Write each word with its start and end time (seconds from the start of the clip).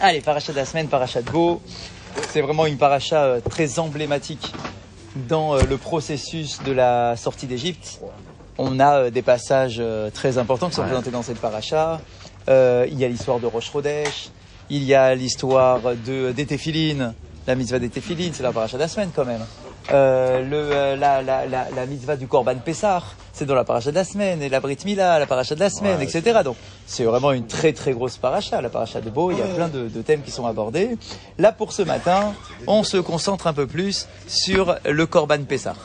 Allez, 0.00 0.20
paracha 0.20 0.52
de 0.52 0.58
la 0.58 0.66
semaine, 0.66 0.88
paracha 0.88 1.22
de 1.22 1.30
Beau. 1.30 1.62
C'est 2.30 2.40
vraiment 2.40 2.66
une 2.66 2.76
paracha 2.76 3.24
euh, 3.24 3.40
très 3.40 3.78
emblématique 3.78 4.52
dans 5.28 5.54
euh, 5.56 5.62
le 5.62 5.76
processus 5.78 6.62
de 6.62 6.72
la 6.72 7.16
sortie 7.16 7.46
d'Égypte. 7.46 8.00
On 8.58 8.78
a 8.78 8.98
euh, 8.98 9.10
des 9.10 9.22
passages 9.22 9.82
très 10.12 10.38
importants 10.38 10.68
qui 10.68 10.76
sont 10.76 10.84
présentés 10.84 11.10
dans 11.10 11.22
cette 11.22 11.40
paracha. 11.40 12.00
Euh, 12.48 12.86
il 12.90 12.98
y 12.98 13.04
a 13.04 13.08
l'histoire 13.08 13.40
de 13.40 13.46
Rosh 13.46 13.72
Chodesh, 13.72 14.30
il 14.70 14.84
y 14.84 14.94
a 14.94 15.14
l'histoire 15.14 15.80
de 16.06 16.32
des 16.32 16.46
Téphilines, 16.46 17.14
la 17.46 17.54
mitzvah 17.54 17.78
des 17.78 17.88
Téphilines, 17.88 18.32
c'est 18.34 18.42
la 18.42 18.52
paracha 18.52 18.76
de 18.76 18.82
la 18.82 18.88
semaine 18.88 19.10
quand 19.14 19.24
même. 19.24 19.44
Euh, 19.92 20.42
le, 20.42 20.56
euh, 20.56 20.96
la, 20.96 21.22
la, 21.22 21.46
la, 21.46 21.68
la 21.70 21.86
mitzvah 21.86 22.16
du 22.16 22.26
Korban 22.26 22.56
Pessah, 22.56 23.02
c'est 23.32 23.44
dans 23.44 23.54
la 23.54 23.62
paracha 23.62 23.90
de 23.90 23.94
la 23.94 24.02
semaine, 24.02 24.42
et 24.42 24.48
la 24.48 24.58
Brit 24.58 24.78
Mila, 24.84 25.18
la 25.20 25.26
paracha 25.26 25.54
de 25.54 25.60
la 25.60 25.70
semaine, 25.70 26.00
etc. 26.00 26.40
Donc 26.42 26.56
c'est 26.86 27.04
vraiment 27.04 27.30
une 27.30 27.46
très 27.46 27.72
très 27.72 27.92
grosse 27.92 28.16
paracha, 28.16 28.60
la 28.60 28.68
paracha 28.68 29.00
de 29.00 29.10
Beau, 29.10 29.30
il 29.30 29.38
y 29.38 29.42
a 29.42 29.46
plein 29.46 29.68
de, 29.68 29.88
de 29.88 30.02
thèmes 30.02 30.22
qui 30.22 30.32
sont 30.32 30.44
abordés. 30.46 30.96
Là 31.38 31.52
pour 31.52 31.72
ce 31.72 31.82
matin, 31.82 32.34
on 32.66 32.82
se 32.82 32.96
concentre 32.96 33.46
un 33.46 33.52
peu 33.52 33.68
plus 33.68 34.08
sur 34.26 34.74
le 34.84 35.06
Korban 35.06 35.44
Pessah. 35.44 35.76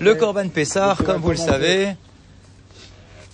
Le 0.00 0.14
Korban 0.16 0.48
Pessah, 0.48 0.96
comme 1.04 1.20
vous 1.20 1.30
le 1.30 1.36
savez, 1.36 1.94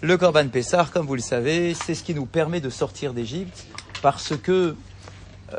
le 0.03 0.19
Korban 0.19 0.49
Pessah, 0.49 0.87
comme 0.93 1.07
vous 1.07 1.15
le 1.17 1.23
savez, 1.23 1.75
c'est 1.75 1.95
ce 1.95 2.03
qui 2.05 2.15
nous 2.15 2.27
permet 2.27 2.61
de 2.61 2.69
sortir 2.69 3.15
d'Égypte 3.15 3.65
parce 4.03 4.37
que, 4.37 4.77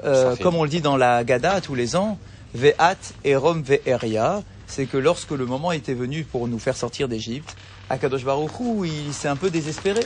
euh, 0.04 0.36
comme 0.36 0.56
on 0.56 0.64
le 0.64 0.70
dit 0.70 0.82
dans 0.82 0.98
la 0.98 1.24
Gada 1.24 1.62
tous 1.62 1.74
les 1.76 1.96
ans, 1.96 2.20
Ve'at 2.56 2.98
erom 3.24 3.62
ve'eria, 3.62 4.42
c'est 4.66 4.86
que 4.86 4.98
lorsque 4.98 5.32
le 5.32 5.46
moment 5.46 5.72
était 5.72 5.94
venu 5.94 6.24
pour 6.24 6.48
nous 6.48 6.60
faire 6.60 6.76
sortir 6.76 7.08
d'Égypte, 7.08 7.56
Akadosh 7.90 8.24
Baruch 8.24 8.60
Hu, 8.60 8.88
il 8.88 9.14
s'est 9.14 9.28
un 9.28 9.36
peu 9.36 9.50
désespéré. 9.50 10.02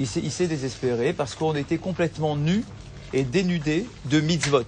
Il 0.00 0.06
s'est, 0.06 0.46
désespéré 0.46 1.12
parce 1.12 1.34
qu'on 1.34 1.54
était 1.54 1.78
complètement 1.78 2.36
nus 2.36 2.64
et 3.12 3.22
dénudés 3.22 3.86
de 4.06 4.20
mitzvot. 4.20 4.64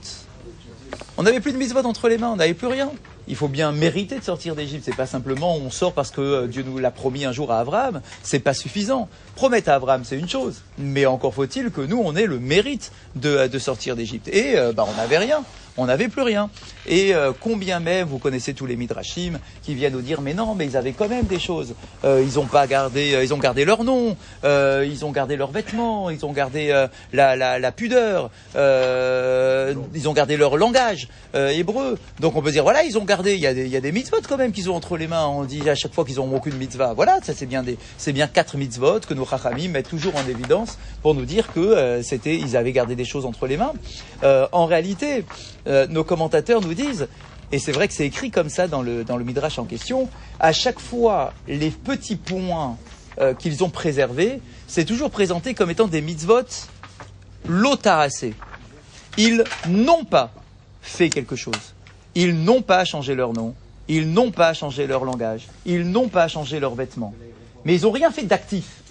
On 1.16 1.23
n'avait 1.23 1.41
plus 1.41 1.52
de 1.52 1.56
mitzvot 1.56 1.80
entre 1.80 2.09
les 2.09 2.18
mains, 2.18 2.30
on 2.30 2.37
n'avait 2.37 2.55
plus 2.55 2.68
rien. 2.68 2.90
Il 3.27 3.37
faut 3.37 3.49
bien 3.49 3.73
mériter 3.73 4.18
de 4.18 4.24
sortir 4.24 4.54
d'Égypte. 4.54 4.82
C'est 4.84 4.96
pas 4.96 5.06
simplement 5.06 5.56
on 5.56 5.71
sort 5.71 5.95
parce 5.95 6.10
que 6.10 6.21
euh, 6.21 6.46
Dieu 6.46 6.62
nous 6.62 6.79
l'a 6.79 6.90
promis 6.90 7.24
un 7.24 7.32
jour 7.32 7.51
à 7.51 7.59
Abraham. 7.59 8.02
C'est 8.23 8.38
pas 8.38 8.52
suffisant. 8.52 9.09
Promettre 9.34 9.71
à 9.71 9.74
Abraham, 9.74 10.02
c'est 10.04 10.18
une 10.18 10.29
chose. 10.29 10.60
Mais 10.79 11.06
encore 11.06 11.32
faut-il 11.32 11.71
que 11.71 11.80
nous, 11.80 12.01
on 12.04 12.15
ait 12.16 12.27
le 12.27 12.38
mérite 12.38 12.93
de, 13.16 13.46
de 13.46 13.59
sortir 13.59 13.96
d'Égypte. 13.96 14.29
Et 14.29 14.59
euh, 14.59 14.73
bah, 14.73 14.87
on 14.87 14.95
n'avait 14.96 15.18
rien. 15.18 15.43
On 15.77 15.87
n'avait 15.87 16.09
plus 16.09 16.23
rien. 16.23 16.51
Et 16.87 17.15
euh, 17.15 17.33
combien 17.39 17.80
même, 17.80 18.07
vous 18.07 18.19
connaissez 18.19 18.55
tous 18.55 18.67
les 18.67 18.77
midrashim 18.77 19.39
qui 19.63 19.75
viennent 19.75 19.95
nous 19.95 20.03
dire, 20.03 20.21
mais 20.21 20.35
non, 20.35 20.55
mais 20.55 20.67
ils 20.67 20.77
avaient 20.77 20.93
quand 20.93 21.09
même 21.09 21.25
des 21.25 21.41
choses. 21.41 21.75
Euh, 22.05 22.23
ils 22.25 22.39
ont 22.39 22.47
pas 22.47 22.67
gardé, 22.67 23.15
euh, 23.15 23.25
ils 23.25 23.35
ont 23.35 23.39
gardé 23.39 23.65
leur 23.65 23.83
nom, 23.83 24.17
euh, 24.45 24.87
ils 24.89 25.05
ont 25.05 25.11
gardé 25.11 25.37
leurs 25.37 25.51
vêtements, 25.51 26.11
ils 26.11 26.25
ont 26.25 26.33
gardé 26.33 26.71
euh, 26.71 26.87
la, 27.13 27.35
la, 27.35 27.59
la 27.59 27.73
pudeur, 27.73 28.30
euh, 28.55 29.75
ils 29.95 30.09
ont 30.09 30.13
gardé 30.13 30.37
leur 30.37 30.57
langage 30.57 31.09
hébreu. 31.35 31.99
Donc 32.21 32.37
on 32.37 32.43
peut 32.43 32.52
dire, 32.52 32.63
voilà, 32.63 32.85
ils 32.85 32.97
ont 32.97 33.05
gardé. 33.05 33.35
Il 33.35 33.41
y 33.41 33.47
a 33.47 33.55
des, 33.55 33.65
il 33.65 33.71
y 33.71 33.77
a 33.77 33.80
des 33.80 33.91
mitzvot 33.91 34.19
quand 34.29 34.37
même 34.37 34.52
qu'ils 34.52 34.71
ont 34.71 34.77
entre 34.77 34.97
les 34.97 35.09
mains. 35.09 35.27
On 35.27 35.43
dit 35.45 35.69
à 35.69 35.75
chaque 35.75 35.93
fois 35.93 36.05
qu'ils 36.05 36.21
ont 36.21 36.33
aucune 36.33 36.57
mitzvah. 36.57 36.93
Voilà, 36.95 37.19
ça 37.23 37.33
c'est 37.35 37.47
bien 37.47 37.65
des, 37.65 37.77
c'est 37.99 38.13
bien 38.13 38.29
quatre 38.29 38.57
mitzvot 38.57 39.01
que 39.01 39.15
nos 39.15 39.27
chachamim 39.27 39.71
mettent 39.71 39.89
toujours 39.89 40.15
en 40.15 40.29
évidence 40.29 40.79
pour 41.02 41.15
nous 41.15 41.25
dire 41.25 41.52
que 41.52 42.01
c'était, 42.02 42.37
ils 42.37 42.57
avaient 42.57 42.73
gardé 42.73 42.95
des 42.95 43.05
choses 43.05 43.27
entre 43.27 43.49
les 43.49 43.57
mains. 43.57 43.73
En 44.52 44.67
réalité, 44.67 45.25
euh, 45.66 45.87
nos 45.87 46.04
commentateurs 46.04 46.60
nous 46.60 46.74
disent, 46.74 47.09
et 47.52 47.59
c'est 47.59 47.73
vrai 47.73 47.88
que 47.88 47.95
c'est 47.95 48.07
écrit 48.07 48.30
comme 48.30 48.48
ça 48.48 48.68
dans 48.68 48.82
le, 48.82 49.04
Midrash 49.24 49.59
en 49.59 49.65
question, 49.65 50.09
à 50.40 50.52
chaque 50.52 50.80
fois, 50.80 51.32
les 51.46 51.71
petits 51.71 52.16
points 52.16 52.76
euh, 53.21 53.34
qu'ils 53.34 53.62
ont 53.65 53.71
préservés, 53.71 54.40
c'est 54.66 54.84
toujours 54.84 55.10
présenté 55.10 55.54
comme 55.54 55.71
étant 55.71 55.87
des 55.87 56.01
mitzvot 56.01 56.68
lotarassés. 57.46 58.34
Ils 59.16 59.45
n'ont 59.68 60.04
pas 60.04 60.32
fait 60.82 61.09
quelque 61.09 61.37
chose. 61.37 61.74
Ils 62.15 62.34
n'ont 62.43 62.62
pas 62.62 62.84
changé 62.84 63.15
leur 63.15 63.32
nom. 63.32 63.54
Ils 63.88 64.10
n'ont 64.10 64.31
pas 64.31 64.54
changé 64.54 64.87
leur 64.87 65.04
langage. 65.04 65.49
Ils 65.66 65.88
n'ont 65.88 66.09
pas 66.09 66.28
changé 66.28 66.59
leurs 66.59 66.75
vêtements. 66.75 67.15
Mais 67.65 67.77
ils 67.77 67.83
n'ont 67.83 67.91
rien 67.91 68.10
fait 68.10 68.22
d'actif. 68.25 68.83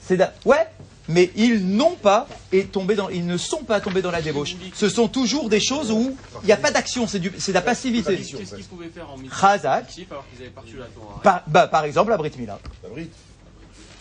C'est 0.00 0.20
ouais, 0.44 0.66
mais 1.10 1.30
ils 1.36 1.66
n'ont 1.66 1.96
pas 1.96 2.28
et 2.52 2.64
tombé 2.64 2.94
dans, 2.94 3.08
ils 3.08 3.26
ne 3.26 3.36
sont 3.36 3.64
pas 3.64 3.80
tombés 3.80 4.02
dans 4.02 4.10
la 4.10 4.22
débauche. 4.22 4.56
Ce 4.74 4.88
sont 4.88 5.08
toujours 5.08 5.48
des 5.48 5.60
choses 5.60 5.90
où 5.90 6.16
il 6.42 6.46
n'y 6.46 6.52
a 6.52 6.56
pas 6.56 6.70
d'action, 6.70 7.06
c'est 7.06 7.18
du, 7.18 7.32
c'est 7.38 7.52
de 7.52 7.56
la 7.56 7.62
passivité. 7.62 8.16
Qu'est-ce 8.16 8.54
qu'ils 8.54 8.64
pouvaient 8.64 8.88
faire 8.88 9.10
en 9.10 9.16
milieu 9.16 9.30
Chazak, 9.30 9.92
alors 10.10 10.24
qu'ils 10.28 10.42
avaient 10.42 10.50
pas 10.50 10.60
reçu 10.62 10.76
la 10.76 10.86
Torah 10.86 11.20
par, 11.22 11.42
bah, 11.46 11.66
par 11.66 11.84
exemple 11.84 12.10
la 12.10 12.16
Brit 12.16 12.32
Mila. 12.38 12.58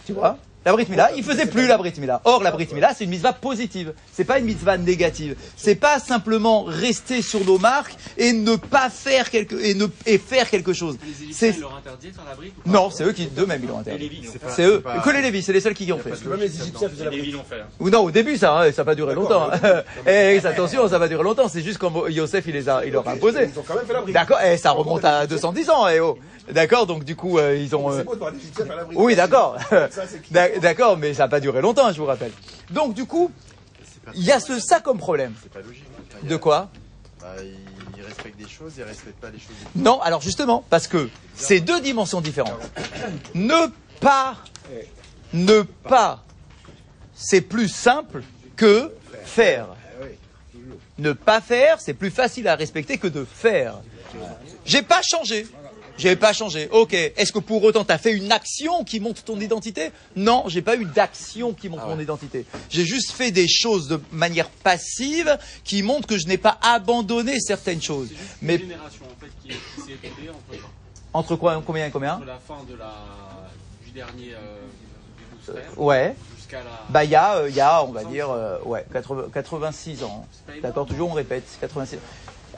Tu 0.06 0.14
vois 0.14 0.38
La 0.66 0.74
Brit 0.74 0.88
Mila, 0.90 1.10
il 1.16 1.24
faisait 1.24 1.46
plus 1.46 1.68
la 1.68 1.78
Brit 1.78 1.94
Mila. 2.00 2.22
Or, 2.26 2.44
la 2.44 2.52
Brit 2.52 2.68
Mila, 2.74 2.94
c'est 2.94 3.06
une 3.06 3.10
mitzvah 3.12 3.32
positive. 3.32 3.94
C'est 4.14 4.26
pas 4.26 4.40
une 4.40 4.46
mitzvah 4.46 4.78
négative. 4.78 5.36
C'est 5.56 5.76
pas 5.76 6.00
simplement 6.00 6.64
rester 6.64 7.22
sur 7.22 7.46
nos 7.46 7.58
marques 7.58 7.96
et 8.18 8.34
ne 8.34 8.56
pas 8.58 8.90
faire 8.90 9.30
quelque, 9.30 9.56
et 9.56 9.74
ne, 9.74 9.86
et 10.06 10.18
faire 10.18 10.50
quelque 10.50 10.74
chose. 10.74 10.98
Les 11.02 11.10
Égyptiens, 11.12 11.52
C'est, 11.54 11.60
leur 11.60 11.72
la 11.72 12.72
non, 12.72 12.90
c'est 12.90 13.04
eux 13.06 13.14
qui, 13.14 13.28
d'eux-mêmes, 13.28 13.62
ils 13.64 13.70
l'ont 13.70 13.80
interdit. 13.80 14.22
C'est 14.50 14.66
eux. 14.66 14.84
Que 15.04 15.10
les 15.12 15.22
Lévis, 15.22 15.44
c'est 15.44 15.54
les 15.54 15.62
seuls 15.62 15.74
qui 15.74 15.86
y 15.86 15.94
ont 15.94 15.98
fait. 15.98 16.10
Parce 16.10 16.22
que 16.22 16.30
même 16.30 16.40
les 16.40 16.62
Égyptiens 16.62 16.90
faisaient 16.90 17.06
la 17.06 17.12
fait. 17.12 17.18
hein. 17.62 17.66
Ou 17.80 17.90
non, 17.90 18.02
au 18.04 18.12
début, 18.12 18.38
ça, 18.38 18.60
hein, 18.60 18.72
ça 18.72 18.82
n'a 18.82 18.86
pas 18.86 18.96
duré 18.96 19.16
longtemps. 19.16 19.50
hein. 19.52 19.82
Eh, 20.06 20.40
attention, 20.46 20.88
ça 20.90 21.00
va 21.00 21.08
durer 21.08 21.24
longtemps. 21.24 21.48
C'est 21.48 21.62
juste 21.62 21.78
quand 21.78 22.08
Yosef, 22.08 22.44
il 22.48 22.54
les 22.54 22.68
a, 22.68 22.86
il 22.86 22.92
leur 22.92 23.08
a 23.08 23.12
imposé. 23.12 23.50
Ils 23.54 23.60
ont 23.60 23.64
quand 23.66 23.76
même 23.76 23.86
fait 23.86 23.94
la 23.94 24.02
brique. 24.02 24.14
D'accord, 24.14 24.42
et 24.42 24.58
ça 24.58 24.72
remonte 24.72 25.06
à 25.06 25.26
210 25.26 25.70
ans, 25.70 25.88
eh 25.88 26.00
oh. 26.02 26.18
D'accord, 26.52 26.88
donc 26.88 27.04
du 27.04 27.16
coup, 27.16 27.38
euh, 27.38 27.56
ils 27.56 27.76
ont. 27.76 27.92
euh, 27.92 28.04
beau 28.04 28.14
de 28.16 28.20
voir 28.20 28.32
la. 28.32 28.86
Oui, 28.96 29.16
d'accord. 29.16 29.58
D'accord, 30.62 30.98
mais 30.98 31.14
ça 31.14 31.24
n'a 31.24 31.28
pas 31.30 31.40
duré 31.40 31.62
longtemps, 31.62 31.92
je 31.92 31.98
vous 32.00 32.06
rappelle. 32.06 32.32
Donc 32.72 32.94
du 32.94 33.06
coup, 33.06 33.32
il 34.16 34.24
y 34.24 34.32
a 34.32 34.40
ce, 34.40 34.60
ça 34.60 34.80
comme 34.80 34.98
problème. 34.98 35.34
C'est 35.42 35.52
pas 35.52 35.62
logique. 35.62 35.86
De 36.24 36.36
quoi 36.38 36.70
Bah, 37.22 37.28
ils, 37.42 37.56
ils 37.98 38.04
respectent 38.04 38.38
des 38.40 38.48
choses, 38.48 38.74
ils 38.78 38.84
respectent 38.84 39.20
pas 39.20 39.30
les 39.30 39.38
choses. 39.40 39.56
Non, 39.76 40.02
alors 40.02 40.22
justement, 40.22 40.64
parce 40.70 40.88
que 40.88 41.10
c'est 41.36 41.60
deux 41.60 41.82
dimensions 41.82 42.22
différentes. 42.22 42.60
Ne 43.36 43.68
pas, 44.00 44.38
ne 45.34 45.62
pas, 45.62 46.24
c'est 47.14 47.42
plus 47.42 47.70
simple 47.70 48.24
que 48.56 48.92
faire. 49.24 49.68
Ne 50.98 51.14
pas 51.14 51.40
faire, 51.40 51.80
c'est 51.80 51.94
plus 51.94 52.10
facile 52.12 52.48
à 52.48 52.56
respecter 52.56 52.98
que 52.98 53.08
de 53.08 53.24
faire. 53.26 53.76
J'ai 54.66 54.82
pas 54.82 55.02
changé. 55.02 55.48
J'ai 56.00 56.16
pas 56.16 56.34
changé. 56.34 56.70
Ok. 56.72 56.94
Est-ce 56.94 57.32
que 57.32 57.40
pour 57.40 57.64
autant 57.64 57.84
tu 57.86 57.92
as 57.92 57.98
fait 57.98 58.14
une 58.14 58.32
action 58.32 58.84
qui 58.84 59.00
montre 59.00 59.22
ton 59.24 59.40
identité? 59.40 59.92
Non, 60.16 60.46
j'ai 60.48 60.62
pas 60.62 60.76
eu 60.76 60.86
d'action 60.86 61.54
qui 61.54 61.70
montre 61.70 61.86
mon 61.88 62.00
identité. 62.00 62.46
J'ai 62.70 62.86
juste 62.86 63.12
fait 63.12 63.32
des 63.32 63.48
choses 63.48 63.88
de 63.88 64.02
manière 64.12 64.50
passive 64.50 65.38
qui 65.64 65.84
montrent 65.84 66.08
que 66.08 66.18
je 66.18 66.28
n'ai 66.28 66.38
pas 66.38 66.58
abandonné 66.62 67.40
certaines 67.40 67.82
choses. 67.82 68.10
Juste 68.10 68.22
Mais 68.42 68.56
une 68.56 68.62
génération 68.62 69.06
en 69.06 69.20
fait 69.20 69.32
qui, 69.44 69.50
qui 69.50 69.82
s'est 69.82 69.98
écoulée 70.04 70.30
entre, 70.30 70.64
entre 71.14 71.36
quoi, 71.36 71.62
combien 71.66 71.86
et 71.88 71.92
combien? 71.92 72.16
Entre 72.16 72.26
la 72.26 72.40
fin 72.40 72.64
de 72.70 72.76
la, 72.76 72.94
du 73.86 73.92
dernier 73.92 74.34
euh, 74.34 74.58
des 75.48 75.52
frères 75.54 75.80
Ouais. 75.82 76.16
jusqu'à 76.38 76.60
la. 76.60 76.86
Bah 76.90 77.04
il 77.04 77.12
y 77.12 77.16
a, 77.16 77.36
euh, 77.38 77.50
il 77.50 77.56
y 77.56 77.62
a, 77.62 77.84
on 77.84 77.92
va 77.92 78.04
dire, 78.06 78.30
euh, 78.30 78.58
ouais, 78.64 78.86
80 78.94 79.26
86 79.34 80.04
ans. 80.04 80.26
D'accord, 80.62 80.86
toujours 80.86 81.10
on 81.10 81.14
répète, 81.14 81.44
86. 81.60 81.98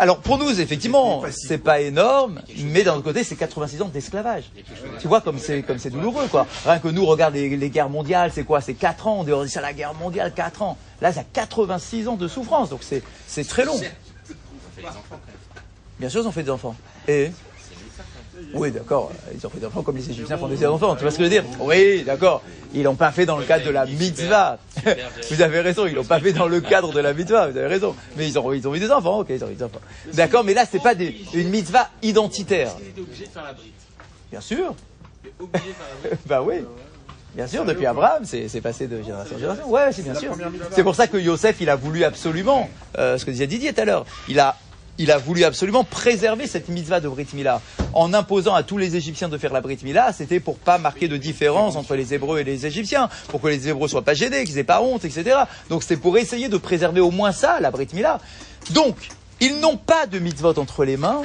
Alors 0.02 0.18
pour 0.18 0.40
nous, 0.40 0.60
effectivement, 0.60 1.22
c'est 1.30 1.60
pas 1.60 1.80
énorme, 1.80 2.42
mais 2.58 2.82
d'un 2.82 2.96
autre 2.96 3.04
côté, 3.04 3.24
c'est 3.24 3.36
86 3.36 3.84
ans 3.84 3.88
d'esclavage. 3.88 4.46
Tu 5.00 5.08
vois 5.08 5.22
comme 5.22 5.38
c'est 5.38 5.62
comme 5.62 5.78
c'est 5.78 5.92
douloureux 5.92 6.26
quoi. 6.26 6.48
Rien 6.66 6.80
que 6.80 6.88
nous, 6.88 7.06
regarde 7.06 7.36
les, 7.36 7.56
les 7.56 7.70
guerres 7.70 7.92
mondiales, 7.92 8.32
c'est 8.34 8.44
quoi? 8.44 8.62
C'est 8.62 8.74
4 8.74 9.06
ans. 9.06 9.24
On 9.28 9.44
dit 9.44 9.50
ça 9.52 9.62
la 9.62 9.74
guerre 9.74 9.94
mondiale, 9.94 10.34
4 10.34 10.64
ans. 10.64 10.80
Là, 11.02 11.14
ça 11.14 11.24
86 11.32 12.08
ans 12.08 12.16
de 12.16 12.28
souffrance, 12.28 12.72
donc 12.72 12.80
c'est 12.82 13.04
c'est 13.28 13.48
très 13.48 13.64
long. 13.64 13.80
Bien 16.00 16.10
sûr, 16.10 16.24
ils 16.24 16.28
ont 16.28 16.32
fait 16.32 16.42
des 16.42 16.50
enfants. 16.50 16.76
Et? 17.08 17.30
Oui, 18.54 18.72
d'accord. 18.72 19.12
Ils 19.34 19.46
ont 19.46 19.50
fait 19.50 19.60
des 19.60 19.66
enfants 19.66 19.82
comme 19.82 19.98
les 19.98 20.10
Égyptiens 20.10 20.38
font 20.38 20.48
des 20.48 20.66
enfants. 20.66 20.96
Tu 20.96 21.02
vois 21.02 21.12
ce 21.12 21.18
que 21.18 21.24
je 21.24 21.30
veux 21.30 21.42
dire 21.42 21.44
Oui, 21.60 22.04
d'accord. 22.04 22.42
Ils 22.74 22.84
l'ont 22.84 22.96
pas 22.96 23.12
fait 23.12 23.26
dans 23.26 23.38
le 23.38 23.46
cadre 23.46 23.66
de 23.66 23.72
la 23.72 23.86
mitzvah. 23.86 24.58
Vous 25.32 25.42
avez 25.42 25.62
raison, 25.62 25.86
ils 25.86 25.94
l'ont 25.94 26.04
pas 26.04 26.20
fait 26.20 26.34
dans 26.34 26.48
le 26.48 26.62
cadre 26.62 26.94
de 26.94 27.00
la 27.00 27.14
mitzvah. 27.14 27.48
Vous 27.48 27.58
avez 27.58 27.68
raison. 27.68 27.96
Mais 28.18 28.28
ils 28.28 28.38
ont, 28.40 28.54
ils 28.54 28.68
ont 28.68 28.76
eu 28.76 28.80
des 28.80 28.92
enfants. 28.92 29.20
Ok, 29.20 29.28
ils 29.30 29.44
ont 29.44 29.50
eu 29.50 29.56
des 29.56 29.64
enfants. 29.64 29.82
D'accord, 30.14 30.44
mais 30.44 30.54
là, 30.54 30.66
c'est 30.70 30.82
pas 30.82 30.96
des, 30.96 31.16
une 31.34 31.50
mitzvah 31.50 31.90
identitaire. 32.02 32.76
Bien 34.32 34.42
sûr. 34.42 34.76
Bah 36.26 36.42
oui. 36.42 36.56
Bien 37.36 37.48
sûr, 37.48 37.64
depuis 37.64 37.86
Abraham, 37.86 38.24
c'est 38.26 38.50
c'est 38.50 38.60
passé 38.60 38.88
de 38.88 39.02
génération 39.02 39.36
en 39.36 39.40
génération. 39.40 39.70
Ouais, 39.70 39.92
c'est 39.94 40.02
bien 40.02 40.16
sûr. 40.16 40.36
C'est 40.72 40.84
pour 40.84 40.96
ça 40.96 41.08
que 41.08 41.18
Yosef, 41.18 41.62
il 41.62 41.70
a 41.70 41.76
voulu 41.76 42.04
absolument, 42.04 42.70
euh, 42.98 43.18
ce 43.18 43.26
que 43.26 43.32
disait 43.32 43.48
Didier 43.48 43.72
tout 43.72 43.82
à 43.82 43.86
l'heure, 43.86 44.06
il 44.28 44.40
a, 44.40 44.58
il 45.02 45.12
a 45.12 45.18
voulu 45.18 45.44
absolument 45.44 45.84
préserver 45.84 46.46
cette 46.46 46.70
mitzvah 46.70 47.00
de 47.00 47.10
Brit 47.10 47.28
Mila. 47.34 47.60
En 47.94 48.14
imposant 48.14 48.54
à 48.54 48.62
tous 48.62 48.78
les 48.78 48.96
Égyptiens 48.96 49.30
de 49.30 49.38
faire 49.38 49.52
la 49.52 49.60
Brit 49.60 49.80
Mila, 49.84 50.14
c'était 50.14 50.40
pour 50.40 50.60
pas 50.60 50.78
marquer 50.78 51.08
de 51.08 51.18
différence 51.18 51.76
entre 51.76 51.96
les 51.96 52.14
Hébreux 52.14 52.40
et 52.40 52.44
les 52.44 52.68
Égyptiens, 52.68 53.10
pour 53.30 53.42
que 53.42 53.48
les 53.48 53.68
Hébreux 53.68 53.88
soient 53.88 54.04
pas 54.04 54.14
gênés, 54.14 54.44
qu'ils 54.44 54.60
aient 54.60 54.64
pas 54.64 54.82
honte, 54.82 55.04
etc. 55.04 55.40
Donc 55.70 55.82
c'est 55.82 55.98
pour 55.98 56.20
essayer 56.20 56.50
de 56.50 56.58
préserver 56.58 57.02
au 57.02 57.10
moins 57.10 57.32
ça, 57.32 57.60
la 57.60 57.72
Brit 57.72 57.88
Mila. 57.94 58.20
Donc, 58.72 58.96
ils 59.40 59.60
n'ont 59.60 59.78
pas 59.78 60.06
de 60.06 60.20
mitzvot 60.20 60.60
entre 60.60 60.86
les 60.86 60.98
mains, 60.98 61.24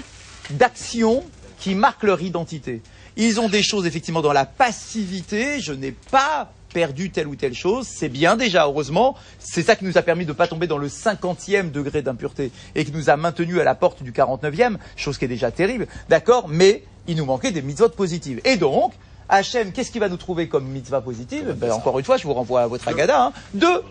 d'action 0.51 1.23
qui 1.59 1.75
marquent 1.75 2.05
leur 2.05 2.23
identité. 2.23 2.81
Ils 3.19 3.41
ont 3.41 3.49
des 3.51 3.63
choses 3.63 3.87
effectivement 3.87 4.23
dans 4.23 4.33
la 4.33 4.47
passivité. 4.47 5.61
Je 5.61 5.75
n'ai 5.75 5.93
pas 5.93 6.51
perdu 6.77 7.09
telle 7.09 7.27
ou 7.27 7.37
telle 7.37 7.55
chose, 7.55 7.87
c'est 7.89 8.11
bien 8.11 8.37
déjà, 8.37 8.67
heureusement. 8.67 9.17
C'est 9.39 9.63
ça 9.63 9.77
qui 9.77 9.87
nous 9.87 9.97
a 9.97 10.03
permis 10.03 10.27
de 10.27 10.33
ne 10.33 10.37
pas 10.37 10.47
tomber 10.47 10.67
dans 10.67 10.77
le 10.77 10.91
cinquantième 10.91 11.71
degré 11.71 12.03
d'impureté 12.03 12.53
et 12.75 12.85
qui 12.85 12.93
nous 12.93 13.09
a 13.09 13.17
maintenu 13.17 13.63
à 13.63 13.65
la 13.65 13.75
porte 13.75 14.03
du 14.03 14.13
49e, 14.13 14.77
chose 14.95 15.17
qui 15.17 15.25
est 15.25 15.29
déjà 15.29 15.51
terrible, 15.51 15.87
d'accord 16.11 16.49
Mais 16.51 16.85
il 17.09 17.17
nous 17.17 17.25
manquait 17.25 17.51
des 17.51 17.63
mitzvot 17.63 17.89
positives. 17.89 18.43
Et 18.45 18.59
donc, 18.59 18.93
Hachem, 19.31 19.73
qu'est-ce 19.73 19.91
qu'il 19.91 20.03
va 20.03 20.11
nous 20.11 20.19
trouver 20.19 20.51
comme 20.51 20.67
mitzvah 20.67 21.01
positive? 21.01 21.57
Ben, 21.57 21.73
Encore 21.73 21.99
une 21.99 22.05
fois, 22.05 22.19
je 22.19 22.25
vous 22.25 22.35
renvoie 22.35 22.61
à 22.61 22.67
votre 22.67 22.87
agada. 22.89 23.25
Hein. 23.25 23.33
Deux. 23.55 23.83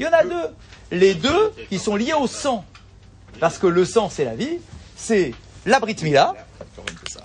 Il 0.00 0.04
y 0.04 0.08
en 0.08 0.12
a 0.12 0.24
deux. 0.24 0.48
Les 0.90 1.14
deux 1.14 1.52
qui 1.68 1.78
sont 1.78 1.94
liés 1.94 2.14
au 2.14 2.26
sang. 2.26 2.64
Parce 3.38 3.56
que 3.56 3.68
le 3.68 3.84
sang, 3.84 4.10
c'est 4.10 4.24
la 4.24 4.34
vie. 4.34 4.58
C'est 4.96 5.32
la 5.64 5.78
Brit 5.78 5.96
Mila. 6.02 6.34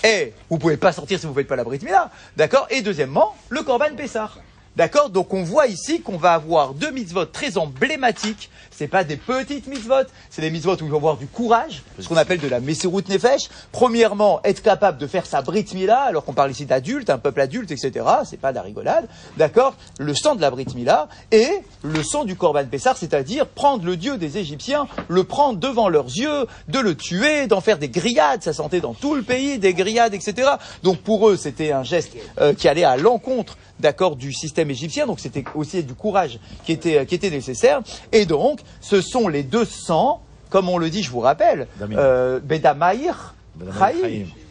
Et 0.03 0.33
vous 0.47 0.59
pouvez 0.59 0.77
pas 0.77 0.91
sortir 0.91 1.19
si 1.19 1.25
vous 1.25 1.31
ne 1.31 1.37
faites 1.37 1.47
pas 1.47 1.55
la 1.55 1.63
Brit 1.63 1.79
Mila. 1.81 2.11
D'accord? 2.35 2.67
Et 2.69 2.83
deuxièmement, 2.83 3.35
le 3.49 3.63
Korban 3.63 3.95
Pessah. 3.97 4.29
D'accord 4.77 5.09
Donc 5.09 5.33
on 5.33 5.41
voit 5.41 5.65
ici 5.65 6.01
qu'on 6.01 6.17
va 6.17 6.33
avoir 6.33 6.75
deux 6.75 6.91
mitzvot 6.91 7.25
très 7.25 7.57
emblématiques. 7.57 8.51
C'est 8.69 8.87
pas 8.87 9.03
des 9.03 9.17
petites 9.17 9.65
mitzvot, 9.65 10.05
c'est 10.29 10.43
des 10.43 10.51
mitzvot 10.51 10.75
où 10.75 10.85
il 10.85 10.91
va 10.91 10.97
avoir 10.97 11.17
du 11.17 11.25
courage, 11.25 11.81
ce 11.99 12.07
qu'on 12.07 12.15
appelle 12.15 12.39
de 12.39 12.47
la 12.47 12.59
Messerut 12.59 13.01
Nefesh. 13.09 13.49
Premièrement, 13.71 14.39
être 14.43 14.61
capable 14.61 14.99
de 14.99 15.07
faire 15.07 15.25
sa 15.25 15.41
Brit 15.41 15.65
Mila, 15.73 16.01
alors 16.01 16.23
qu'on 16.23 16.33
parle 16.33 16.51
ici 16.51 16.67
d'adulte, 16.67 17.09
un 17.09 17.17
peuple 17.17 17.41
adulte, 17.41 17.71
etc. 17.71 18.05
C'est 18.23 18.39
pas 18.39 18.51
de 18.51 18.57
la 18.57 18.61
rigolade. 18.61 19.07
D'accord 19.35 19.73
Le 19.97 20.13
sang 20.13 20.35
de 20.35 20.41
la 20.41 20.51
Brit 20.51 20.67
Mila 20.75 21.07
et 21.31 21.49
le 21.81 22.03
sang 22.03 22.23
du 22.23 22.35
Korban 22.35 22.67
Pessar, 22.67 22.97
c'est-à-dire 22.97 23.47
prendre 23.47 23.83
le 23.83 23.97
dieu 23.97 24.19
des 24.19 24.37
Égyptiens, 24.37 24.87
le 25.07 25.23
prendre 25.23 25.57
devant 25.57 25.89
leurs 25.89 26.05
yeux, 26.05 26.45
de 26.67 26.77
le 26.77 26.93
tuer, 26.93 27.47
d'en 27.47 27.61
faire 27.61 27.79
des 27.79 27.89
grillades. 27.89 28.43
Ça 28.43 28.53
sentait 28.53 28.81
dans 28.81 28.93
tout 28.93 29.15
le 29.15 29.23
pays, 29.23 29.57
des 29.57 29.73
grillades, 29.73 30.13
etc. 30.13 30.51
Donc 30.83 30.99
pour 30.99 31.27
eux, 31.29 31.35
c'était 31.35 31.71
un 31.71 31.81
geste 31.81 32.11
euh, 32.39 32.53
qui 32.53 32.67
allait 32.67 32.83
à 32.83 32.95
l'encontre 32.95 33.57
d'accord 33.79 34.15
du 34.15 34.33
système 34.33 34.69
égyptien, 34.69 35.05
donc 35.05 35.19
c'était 35.19 35.43
aussi 35.55 35.83
du 35.83 35.93
courage 35.93 36.39
qui 36.65 36.71
était, 36.71 37.05
qui 37.05 37.15
était 37.15 37.29
nécessaire. 37.29 37.81
Et 38.11 38.25
donc, 38.25 38.61
ce 38.81 39.01
sont 39.01 39.27
les 39.27 39.43
deux 39.43 39.65
sangs, 39.65 40.21
comme 40.49 40.69
on 40.69 40.77
le 40.77 40.89
dit, 40.89 41.03
je 41.03 41.11
vous 41.11 41.19
rappelle, 41.19 41.67
euh, 41.81 42.39
Bedamaïr. 42.39 43.35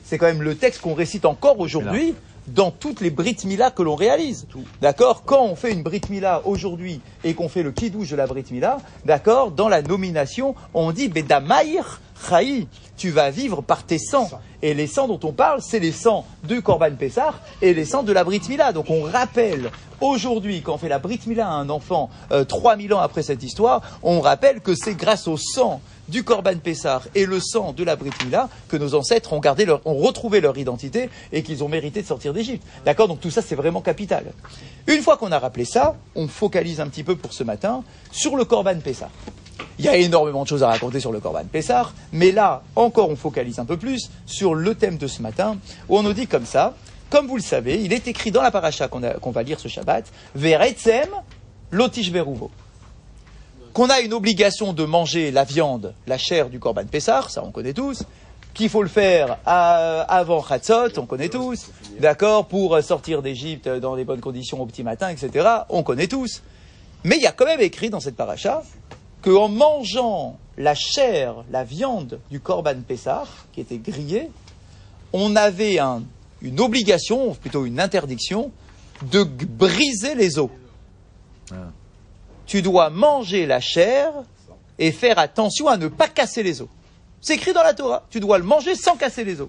C'est 0.05 0.19
quand 0.19 0.27
même 0.27 0.43
le 0.43 0.55
texte 0.55 0.81
qu'on 0.81 0.95
récite 0.95 1.25
encore 1.25 1.59
aujourd'hui 1.59 2.15
dans 2.49 2.71
toutes 2.71 3.01
les 3.01 3.11
Brit 3.11 3.37
Mila 3.45 3.71
que 3.71 3.83
l'on 3.83 3.97
réalise. 3.97 4.47
D'accord 4.81 5.25
Quand 5.25 5.45
on 5.45 5.57
fait 5.57 5.73
une 5.73 5.83
Brit 5.83 6.03
Mila 6.11 6.43
aujourd'hui 6.45 7.01
et 7.25 7.35
qu'on 7.35 7.49
fait 7.49 7.63
le 7.63 7.73
kidouche 7.73 8.11
de 8.11 8.17
la 8.17 8.27
Brit 8.27 8.45
Mila, 8.51 8.79
d'accord 9.05 9.51
Dans 9.51 9.69
la 9.69 9.83
nomination, 9.83 10.55
on 10.75 10.93
dit 10.93 11.09
Bedamaïr 11.09 12.01
Chaï, 12.29 12.67
tu 12.97 13.11
vas 13.11 13.31
vivre 13.31 13.63
par 13.63 13.85
tes 13.85 13.99
sangs. 13.99 14.31
Et 14.63 14.75
les 14.75 14.87
sangs 14.87 15.07
dont 15.07 15.21
on 15.23 15.33
parle, 15.33 15.61
c'est 15.63 15.79
les 15.79 15.93
sangs 15.93 16.25
du 16.45 16.63
Korban 16.63 16.93
Pessar 16.99 17.41
et 17.63 17.75
les 17.75 17.85
sangs 17.85 18.03
de 18.03 18.13
la 18.13 18.25
Brit 18.25 18.43
Mila. 18.49 18.73
Donc 18.73 18.91
on 18.91 19.03
rappelle 19.03 19.71
aujourd'hui, 20.01 20.63
quand 20.63 20.75
on 20.75 20.79
fait 20.79 20.89
la 20.89 20.99
Brit 20.99 21.21
Mila 21.27 21.47
à 21.47 21.53
un 21.53 21.69
enfant, 21.69 22.11
euh, 22.33 22.45
3000 22.45 22.95
ans 22.95 23.01
après 23.01 23.23
cette 23.23 23.43
histoire, 23.43 23.83
on 24.03 24.21
rappelle 24.21 24.61
que 24.61 24.75
c'est 24.75 24.95
grâce 24.95 25.29
au 25.29 25.37
sang 25.37 25.81
du 26.09 26.25
Korban 26.25 26.57
Pessar 26.57 27.03
et 27.15 27.27
le 27.27 27.41
sang 27.41 27.73
de 27.73 27.85
la 27.85 27.97
Brit 27.97 28.13
Mila 28.25 28.49
que 28.69 28.77
nos 28.77 28.95
ancêtres 28.95 29.33
ont, 29.33 29.41
gardé 29.41 29.65
leur, 29.65 29.81
ont 29.85 29.99
retrouvé 29.99 30.41
leur 30.41 30.57
identité 30.57 31.11
et 31.33 31.43
qu'ils 31.43 31.63
ont 31.65 31.69
mérité 31.69 32.03
de 32.03 32.07
sortir 32.07 32.33
d'Égypte. 32.33 32.67
D'accord? 32.85 33.09
Donc 33.09 33.21
tout 33.21 33.31
ça, 33.31 33.43
c'est 33.43 33.57
vraiment 33.57 33.83
capital. 33.83 34.25
Une 34.87 35.03
fois 35.03 35.17
qu'on 35.17 35.33
a 35.33 35.39
rappelé 35.39 35.65
ça, 35.65 35.97
on 36.15 36.29
focalise 36.29 36.81
un 36.81 36.89
petit 36.89 37.05
peu 37.05 37.17
pour 37.17 37.33
ce 37.33 37.45
matin 37.45 37.85
sur 38.11 38.37
le 38.37 38.45
Korban 38.45 38.79
Pessar. 38.81 39.11
Il 39.79 39.85
y 39.85 39.89
a 39.89 39.97
énormément 39.97 40.43
de 40.43 40.49
choses 40.49 40.63
à 40.63 40.69
raconter 40.69 41.01
sur 41.01 41.13
le 41.13 41.21
Corban 41.21 41.45
Pessar, 41.51 41.95
mais 42.13 42.33
là, 42.33 42.63
encore, 42.75 43.11
on 43.11 43.17
focalise 43.17 43.59
un 43.59 43.65
peu 43.65 43.77
plus 43.77 44.11
sur 44.25 44.55
le 44.55 44.75
thème 44.75 44.97
de 44.97 45.07
ce 45.07 45.23
matin, 45.23 45.59
où 45.89 45.99
on 45.99 46.03
nous 46.03 46.15
dit 46.15 46.27
comme 46.27 46.47
ça, 46.47 46.75
comme 47.11 47.27
vous 47.27 47.37
le 47.37 47.43
savez, 47.43 47.83
il 47.83 47.93
est 47.93 48.09
écrit 48.09 48.31
dans 48.31 48.43
la 48.43 48.51
paracha 48.51 48.89
qu'on 48.89 49.31
va 49.31 49.43
lire 49.43 49.61
ce 49.61 49.69
Shabbat, 49.69 50.07
Veretzem 50.35 51.09
lotish 51.71 52.11
beruvo. 52.11 52.51
Qu'on 53.73 53.91
a 53.91 54.01
une 54.01 54.15
obligation 54.15 54.73
de 54.73 54.85
manger 54.85 55.31
la 55.31 55.45
viande, 55.45 55.93
la 56.07 56.17
chair 56.17 56.49
du 56.49 56.59
Corban 56.59 56.87
Pessar, 56.87 57.31
ça 57.31 57.45
on 57.45 57.51
connaît 57.51 57.75
tous, 57.75 58.05
qu'il 58.55 58.71
faut 58.71 58.83
le 58.83 58.89
faire 58.89 59.37
avant 59.45 60.43
Chatzot, 60.43 60.99
on 60.99 61.05
connaît 61.05 61.29
tous, 61.29 61.67
d'accord, 62.01 62.47
pour 62.47 62.83
sortir 62.83 63.21
d'Égypte 63.21 63.69
dans 63.69 63.95
des 63.95 64.05
bonnes 64.05 64.21
conditions 64.21 64.63
au 64.63 64.67
petit 64.67 64.83
matin, 64.83 65.11
etc., 65.11 65.47
on 65.69 65.83
connaît 65.83 66.07
tous. 66.07 66.43
Mais 67.05 67.17
il 67.17 67.23
y 67.23 67.27
a 67.27 67.33
quand 67.33 67.45
même 67.45 67.61
écrit 67.61 67.91
dans 67.91 68.01
cette 68.01 68.17
paracha 68.17 68.63
qu'en 69.27 69.49
mangeant 69.49 70.39
la 70.57 70.77
chair, 70.77 71.45
la 71.51 71.65
viande 71.65 72.21
du 72.31 72.39
Corban 72.39 72.81
Pessar, 72.87 73.27
qui 73.53 73.61
était 73.61 73.79
grillée, 73.79 74.31
on 75.13 75.35
avait 75.35 75.79
une 76.43 76.61
obligation, 76.61 77.31
ou 77.31 77.35
plutôt 77.35 77.67
une 77.67 77.81
interdiction, 77.81 78.53
de 79.11 79.25
briser 79.25 80.15
les 80.15 80.39
os. 80.39 80.49
Ah. 81.51 81.73
Tu 82.47 82.63
dois 82.63 82.89
manger 82.89 83.47
la 83.47 83.59
chair 83.59 84.13
et 84.79 84.93
faire 84.93 85.19
attention 85.19 85.67
à 85.67 85.77
ne 85.77 85.89
pas 85.89 86.07
casser 86.07 86.45
les 86.45 86.63
os. 86.63 86.69
C'est 87.21 87.35
écrit 87.35 87.53
dans 87.53 87.65
la 87.65 87.75
Torah. 87.75 88.05
Tu 88.11 88.21
dois 88.21 88.39
le 88.39 88.45
manger 88.45 88.77
sans 88.77 88.95
casser 88.95 89.25
les 89.25 89.41
os. 89.41 89.49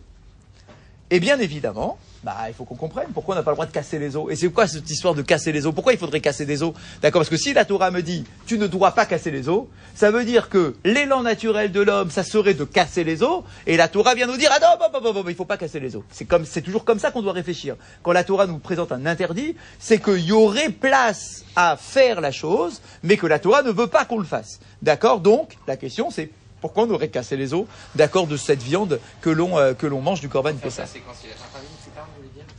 Et 1.11 1.19
bien 1.19 1.39
évidemment, 1.39 1.99
bah, 2.23 2.35
il 2.47 2.53
faut 2.53 2.65
qu'on 2.65 2.75
comprenne 2.75 3.07
pourquoi 3.13 3.35
on 3.35 3.37
n'a 3.37 3.43
pas 3.43 3.51
le 3.51 3.55
droit 3.55 3.65
de 3.65 3.71
casser 3.71 3.99
les 3.99 4.15
os. 4.15 4.31
Et 4.31 4.35
c'est 4.35 4.49
quoi 4.49 4.67
cette 4.67 4.89
histoire 4.89 5.13
de 5.13 5.21
casser 5.21 5.51
les 5.51 5.65
os 5.65 5.73
Pourquoi 5.73 5.93
il 5.93 5.99
faudrait 5.99 6.19
casser 6.19 6.45
des 6.45 6.63
os 6.63 6.73
D'accord 7.01 7.21
Parce 7.21 7.29
que 7.29 7.37
si 7.37 7.53
la 7.53 7.65
Torah 7.65 7.91
me 7.91 8.01
dit 8.01 8.25
tu 8.45 8.57
ne 8.57 8.67
dois 8.67 8.91
pas 8.91 9.05
casser 9.05 9.31
les 9.31 9.49
os, 9.49 9.65
ça 9.95 10.11
veut 10.11 10.25
dire 10.25 10.49
que 10.49 10.75
l'élan 10.83 11.21
naturel 11.21 11.71
de 11.71 11.81
l'homme, 11.81 12.09
ça 12.09 12.23
serait 12.23 12.53
de 12.53 12.63
casser 12.63 13.03
les 13.03 13.23
os. 13.23 13.43
Et 13.65 13.77
la 13.77 13.87
Torah 13.87 14.15
vient 14.15 14.27
nous 14.27 14.37
dire 14.37 14.51
ah 14.53 14.59
non, 14.59 14.99
bon, 14.99 15.13
bon, 15.13 15.21
bon, 15.21 15.29
il 15.29 15.35
faut 15.35 15.45
pas 15.45 15.57
casser 15.57 15.79
les 15.79 15.95
os. 15.95 16.03
C'est 16.11 16.25
comme, 16.25 16.45
c'est 16.45 16.61
toujours 16.61 16.85
comme 16.85 16.99
ça 16.99 17.11
qu'on 17.11 17.21
doit 17.21 17.33
réfléchir. 17.33 17.75
Quand 18.03 18.11
la 18.11 18.23
Torah 18.23 18.47
nous 18.47 18.59
présente 18.59 18.91
un 18.91 19.05
interdit, 19.05 19.55
c'est 19.79 20.01
qu'il 20.03 20.25
y 20.25 20.31
aurait 20.31 20.69
place 20.69 21.45
à 21.55 21.77
faire 21.77 22.21
la 22.21 22.31
chose, 22.31 22.81
mais 23.03 23.17
que 23.17 23.27
la 23.27 23.39
Torah 23.39 23.61
ne 23.61 23.71
veut 23.71 23.87
pas 23.87 24.05
qu'on 24.05 24.19
le 24.19 24.25
fasse. 24.25 24.59
D'accord? 24.81 25.19
Donc 25.19 25.57
la 25.67 25.77
question 25.77 26.09
c'est 26.11 26.29
pourquoi 26.61 26.83
on 26.83 26.89
aurait 26.89 27.09
cassé 27.09 27.37
les 27.37 27.53
os, 27.53 27.65
d'accord, 27.95 28.27
de 28.27 28.37
cette 28.37 28.63
viande 28.63 28.99
que 29.21 29.29
l'on 29.29 29.57
euh, 29.57 29.73
que 29.73 29.85
l'on 29.85 30.01
mange 30.01 30.21
du 30.21 30.29
corban 30.29 30.55
Pessah? 30.55 30.85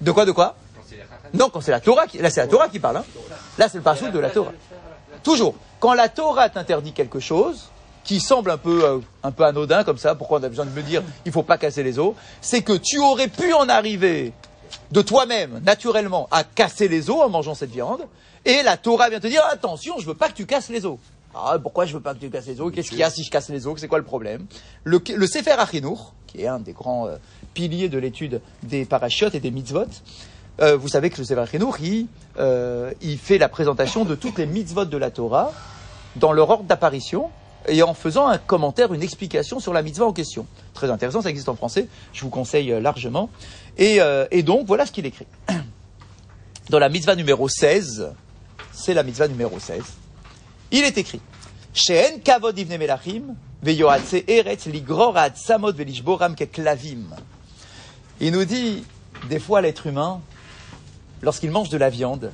De 0.00 0.12
quoi, 0.12 0.24
de 0.24 0.32
quoi 0.32 0.56
Non, 1.34 1.50
quand 1.50 1.60
c'est 1.60 1.70
la 1.70 1.80
Torah 1.80 2.06
qui, 2.06 2.18
là 2.18 2.30
c'est 2.30 2.40
la 2.40 2.46
Torah 2.46 2.68
qui 2.68 2.78
parle. 2.78 2.98
Hein. 2.98 3.04
Là 3.58 3.68
c'est 3.68 3.78
le 3.78 3.84
passage 3.84 4.12
de 4.12 4.18
la 4.18 4.30
Torah. 4.30 4.52
Toujours, 5.22 5.54
quand 5.80 5.94
la 5.94 6.08
Torah 6.08 6.48
t'interdit 6.48 6.92
quelque 6.92 7.20
chose 7.20 7.68
qui 8.04 8.20
semble 8.20 8.50
un 8.50 8.56
peu 8.56 8.84
euh, 8.84 8.98
un 9.22 9.32
peu 9.32 9.44
anodin 9.44 9.84
comme 9.84 9.98
ça, 9.98 10.14
pourquoi 10.14 10.40
on 10.40 10.42
a 10.42 10.48
besoin 10.48 10.64
de 10.64 10.70
me 10.70 10.82
dire 10.82 11.02
il 11.26 11.32
faut 11.32 11.42
pas 11.42 11.58
casser 11.58 11.82
les 11.82 11.98
os, 11.98 12.14
c'est 12.40 12.62
que 12.62 12.72
tu 12.72 12.98
aurais 12.98 13.28
pu 13.28 13.52
en 13.52 13.68
arriver 13.68 14.32
de 14.92 15.02
toi-même 15.02 15.60
naturellement 15.64 16.28
à 16.30 16.44
casser 16.44 16.88
les 16.88 17.10
os 17.10 17.16
en 17.20 17.28
mangeant 17.28 17.54
cette 17.54 17.70
viande, 17.70 18.02
et 18.44 18.62
la 18.62 18.76
Torah 18.76 19.10
vient 19.10 19.20
te 19.20 19.26
dire 19.26 19.44
attention, 19.50 19.96
je 19.98 20.06
veux 20.06 20.14
pas 20.14 20.28
que 20.28 20.34
tu 20.34 20.46
casses 20.46 20.68
les 20.70 20.86
os. 20.86 20.98
Ah, 21.34 21.58
pourquoi 21.62 21.84
je 21.84 21.92
veux 21.92 22.00
pas 22.00 22.14
que 22.14 22.20
tu 22.20 22.30
casses 22.30 22.46
les 22.46 22.60
os? 22.60 22.72
Qu'est-ce 22.74 22.88
qu'il 22.88 22.98
y 22.98 23.02
a 23.02 23.10
si 23.10 23.22
je 23.22 23.30
casse 23.30 23.50
les 23.50 23.66
os? 23.66 23.78
C'est 23.78 23.88
quoi 23.88 23.98
le 23.98 24.04
problème? 24.04 24.46
Le, 24.84 25.00
le 25.14 25.26
Sefer 25.26 25.52
Achinour, 25.52 26.14
qui 26.26 26.42
est 26.42 26.46
un 26.46 26.58
des 26.58 26.72
grands 26.72 27.06
euh, 27.06 27.16
piliers 27.54 27.88
de 27.88 27.98
l'étude 27.98 28.40
des 28.62 28.84
parachutes 28.84 29.34
et 29.34 29.40
des 29.40 29.50
mitzvot, 29.50 29.86
euh, 30.60 30.76
vous 30.76 30.88
savez 30.88 31.10
que 31.10 31.18
le 31.18 31.24
Sefer 31.24 31.44
il, 31.82 32.06
euh, 32.38 32.92
il 33.00 33.18
fait 33.18 33.38
la 33.38 33.48
présentation 33.48 34.04
de 34.04 34.14
toutes 34.14 34.38
les 34.38 34.46
mitzvot 34.46 34.84
de 34.84 34.96
la 34.96 35.10
Torah 35.10 35.52
dans 36.16 36.32
leur 36.32 36.50
ordre 36.50 36.64
d'apparition 36.64 37.30
et 37.68 37.82
en 37.82 37.94
faisant 37.94 38.26
un 38.26 38.38
commentaire, 38.38 38.92
une 38.94 39.02
explication 39.02 39.60
sur 39.60 39.72
la 39.72 39.82
mitzvah 39.82 40.06
en 40.06 40.12
question. 40.12 40.46
Très 40.74 40.90
intéressant, 40.90 41.22
ça 41.22 41.30
existe 41.30 41.48
en 41.48 41.56
français, 41.56 41.86
je 42.12 42.22
vous 42.22 42.30
conseille 42.30 42.74
largement. 42.80 43.30
Et, 43.76 44.00
donc, 44.42 44.66
voilà 44.66 44.86
ce 44.86 44.92
qu'il 44.92 45.06
écrit. 45.06 45.26
Dans 46.70 46.78
la 46.78 46.88
mitzvah 46.88 47.14
numéro 47.14 47.48
16, 47.48 48.10
c'est 48.72 48.94
la 48.94 49.02
mitzvah 49.02 49.28
numéro 49.28 49.58
16, 49.58 49.82
il 50.70 50.84
est 50.84 50.98
écrit 50.98 51.20
kavod 52.24 52.56
melachim. 52.68 53.34
Il 58.20 58.32
nous 58.32 58.44
dit, 58.44 58.84
des 59.28 59.38
fois 59.38 59.60
l'être 59.60 59.86
humain, 59.86 60.20
lorsqu'il 61.22 61.50
mange 61.50 61.68
de 61.68 61.78
la 61.78 61.90
viande, 61.90 62.32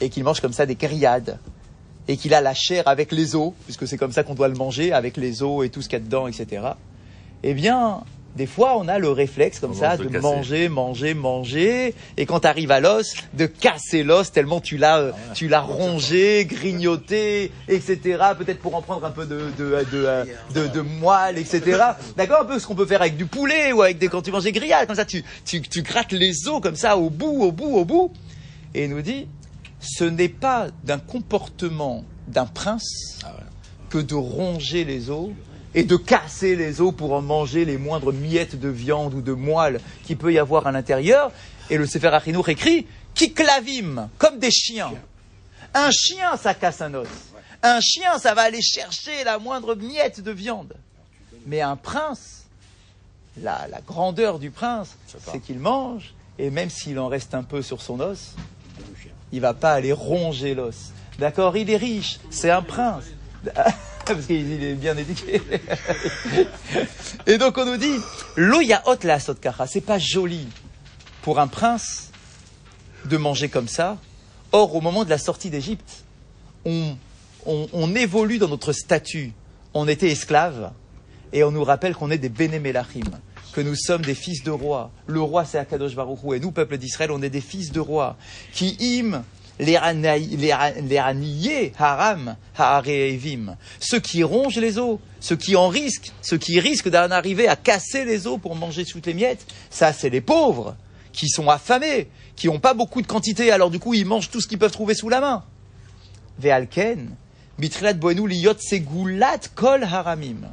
et 0.00 0.10
qu'il 0.10 0.22
mange 0.22 0.40
comme 0.40 0.52
ça 0.52 0.66
des 0.66 0.74
grillades, 0.74 1.38
et 2.08 2.16
qu'il 2.16 2.34
a 2.34 2.40
la 2.40 2.54
chair 2.54 2.86
avec 2.86 3.12
les 3.12 3.34
os, 3.34 3.52
puisque 3.64 3.86
c'est 3.86 3.98
comme 3.98 4.12
ça 4.12 4.22
qu'on 4.22 4.34
doit 4.34 4.48
le 4.48 4.54
manger, 4.54 4.92
avec 4.92 5.16
les 5.16 5.42
os 5.42 5.64
et 5.64 5.70
tout 5.70 5.82
ce 5.82 5.88
qu'il 5.88 5.98
y 5.98 6.02
a 6.02 6.04
dedans, 6.04 6.26
etc., 6.26 6.62
eh 7.42 7.54
bien, 7.54 8.02
des 8.36 8.46
fois, 8.46 8.78
on 8.78 8.86
a 8.88 8.98
le 8.98 9.10
réflexe 9.10 9.58
comme 9.58 9.74
ça 9.74 9.96
de 9.96 10.18
manger, 10.18 10.68
manger, 10.68 11.14
manger, 11.14 11.94
et 12.16 12.26
quand 12.26 12.40
tu 12.40 12.46
arrives 12.46 12.70
à 12.70 12.80
l'os, 12.80 13.14
de 13.34 13.46
casser 13.46 14.04
l'os 14.04 14.30
tellement 14.30 14.60
tu 14.60 14.76
l'as, 14.76 14.98
euh, 14.98 15.12
tu 15.34 15.48
l'as 15.48 15.60
rongé, 15.60 16.44
grignoté, 16.44 17.50
etc. 17.68 17.98
Peut-être 18.38 18.60
pour 18.60 18.74
en 18.74 18.82
prendre 18.82 19.04
un 19.04 19.10
peu 19.10 19.26
de 19.26 19.50
de, 19.58 19.84
de, 20.54 20.66
de, 20.68 20.80
moelle, 20.80 21.38
etc. 21.38 21.78
D'accord, 22.16 22.42
un 22.42 22.44
peu 22.44 22.58
ce 22.58 22.66
qu'on 22.66 22.74
peut 22.74 22.86
faire 22.86 23.00
avec 23.00 23.16
du 23.16 23.26
poulet 23.26 23.72
ou 23.72 23.82
avec 23.82 23.98
des 23.98 24.08
quand 24.08 24.22
tu 24.22 24.30
manges 24.30 24.44
des 24.44 24.52
grillades, 24.52 24.86
comme 24.86 24.96
ça, 24.96 25.04
tu, 25.04 25.24
tu, 25.44 25.60
tu 25.60 25.82
grattes 25.82 26.12
les 26.12 26.48
os 26.48 26.60
comme 26.60 26.76
ça 26.76 26.96
au 26.96 27.10
bout, 27.10 27.42
au 27.42 27.50
bout, 27.50 27.76
au 27.76 27.84
bout, 27.84 28.12
et 28.74 28.84
il 28.84 28.90
nous 28.90 29.02
dit, 29.02 29.26
ce 29.80 30.04
n'est 30.04 30.28
pas 30.28 30.68
d'un 30.84 30.98
comportement 30.98 32.04
d'un 32.28 32.46
prince 32.46 33.18
ah 33.24 33.32
que 33.88 33.98
de 33.98 34.14
ronger 34.14 34.84
les 34.84 35.10
os 35.10 35.30
et 35.74 35.84
de 35.84 35.96
casser 35.96 36.56
les 36.56 36.80
os 36.80 36.94
pour 36.94 37.12
en 37.12 37.22
manger 37.22 37.64
les 37.64 37.78
moindres 37.78 38.12
miettes 38.12 38.58
de 38.58 38.68
viande 38.68 39.14
ou 39.14 39.20
de 39.20 39.32
moelle 39.32 39.80
qu'il 40.04 40.16
peut 40.16 40.32
y 40.32 40.38
avoir 40.38 40.66
à 40.66 40.72
l'intérieur. 40.72 41.30
Et 41.70 41.76
le 41.76 41.86
Sefer 41.86 42.08
Achinour 42.08 42.48
écrit 42.48 42.86
Kiklavim, 43.14 44.08
comme 44.18 44.38
des 44.38 44.50
chiens. 44.50 44.92
Un 45.74 45.90
chien, 45.90 46.36
ça 46.36 46.54
casse 46.54 46.80
un 46.80 46.94
os. 46.94 47.08
Un 47.62 47.80
chien, 47.80 48.18
ça 48.18 48.34
va 48.34 48.42
aller 48.42 48.62
chercher 48.62 49.24
la 49.24 49.38
moindre 49.38 49.74
miette 49.74 50.20
de 50.20 50.30
viande. 50.30 50.74
Mais 51.46 51.60
un 51.60 51.76
prince, 51.76 52.44
la, 53.42 53.66
la 53.68 53.80
grandeur 53.80 54.38
du 54.38 54.50
prince, 54.50 54.96
c'est 55.30 55.40
qu'il 55.40 55.58
mange, 55.58 56.14
et 56.38 56.50
même 56.50 56.70
s'il 56.70 56.98
en 56.98 57.08
reste 57.08 57.34
un 57.34 57.42
peu 57.42 57.62
sur 57.62 57.82
son 57.82 58.00
os, 58.00 58.34
il 59.32 59.40
va 59.40 59.54
pas 59.54 59.72
aller 59.72 59.92
ronger 59.92 60.54
l'os. 60.54 60.92
D'accord 61.18 61.56
Il 61.56 61.68
est 61.70 61.76
riche, 61.76 62.20
c'est 62.30 62.50
un 62.50 62.62
prince. 62.62 63.04
Parce 64.08 64.26
qu'il 64.26 64.62
est 64.62 64.74
bien 64.74 64.96
éduqué. 64.96 65.42
Et 67.26 67.36
donc 67.38 67.58
on 67.58 67.66
nous 67.66 67.76
dit, 67.76 67.96
l'oyaot 68.36 68.98
la 69.02 69.20
sotkacha, 69.20 69.66
c'est 69.66 69.82
pas 69.82 69.98
joli 69.98 70.48
pour 71.22 71.38
un 71.38 71.46
prince 71.46 72.10
de 73.04 73.16
manger 73.16 73.48
comme 73.48 73.68
ça. 73.68 73.98
Or, 74.52 74.74
au 74.74 74.80
moment 74.80 75.04
de 75.04 75.10
la 75.10 75.18
sortie 75.18 75.50
d'Égypte, 75.50 76.04
on, 76.64 77.94
évolue 77.94 78.38
dans 78.38 78.48
notre 78.48 78.72
statut. 78.72 79.32
On 79.74 79.86
était 79.88 80.10
esclaves 80.10 80.72
et 81.32 81.44
on 81.44 81.50
nous 81.50 81.64
rappelle 81.64 81.94
qu'on 81.94 82.10
est 82.10 82.18
des 82.18 82.30
bénémélachim, 82.30 83.04
que 83.52 83.60
nous 83.60 83.76
sommes 83.76 84.02
des 84.02 84.14
fils 84.14 84.42
de 84.42 84.50
rois. 84.50 84.90
Le 85.06 85.20
roi, 85.20 85.44
c'est 85.44 85.58
Akadosh 85.58 85.94
Baruch 85.94 86.18
et 86.34 86.40
nous, 86.40 86.50
peuple 86.50 86.78
d'Israël, 86.78 87.10
on 87.10 87.20
est 87.22 87.30
des 87.30 87.42
fils 87.42 87.72
de 87.72 87.80
rois 87.80 88.16
qui 88.52 88.76
himent 88.80 89.22
les 89.58 89.76
raniers 89.76 91.72
haram 91.78 92.36
haareevim, 92.56 93.56
ceux 93.80 94.00
qui 94.00 94.22
rongent 94.22 94.60
les 94.60 94.78
os, 94.78 94.98
ceux 95.20 95.36
qui 95.36 95.56
en 95.56 95.68
risquent, 95.68 96.12
ceux 96.22 96.38
qui 96.38 96.60
risquent 96.60 96.90
d'en 96.90 97.10
arriver 97.10 97.48
à 97.48 97.56
casser 97.56 98.04
les 98.04 98.26
os 98.26 98.38
pour 98.40 98.54
manger 98.54 98.84
toutes 98.84 99.06
les 99.06 99.14
miettes, 99.14 99.46
ça 99.70 99.92
c'est 99.92 100.10
les 100.10 100.20
pauvres 100.20 100.76
qui 101.12 101.28
sont 101.28 101.48
affamés, 101.48 102.08
qui 102.36 102.46
n'ont 102.46 102.60
pas 102.60 102.74
beaucoup 102.74 103.02
de 103.02 103.06
quantité, 103.06 103.50
alors 103.50 103.70
du 103.70 103.80
coup 103.80 103.94
ils 103.94 104.06
mangent 104.06 104.30
tout 104.30 104.40
ce 104.40 104.46
qu'ils 104.46 104.58
peuvent 104.58 104.70
trouver 104.70 104.94
sous 104.94 105.08
la 105.08 105.20
main. 105.20 105.44
Ve'alken, 106.38 107.10
mitrilat 107.58 107.94
boenu 107.94 108.28
liyot 108.28 108.58
segulat 108.60 109.40
kol 109.56 109.82
haramim. 109.82 110.48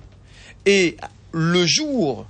Et 0.66 0.98
le 1.32 1.66
jour 1.68 2.26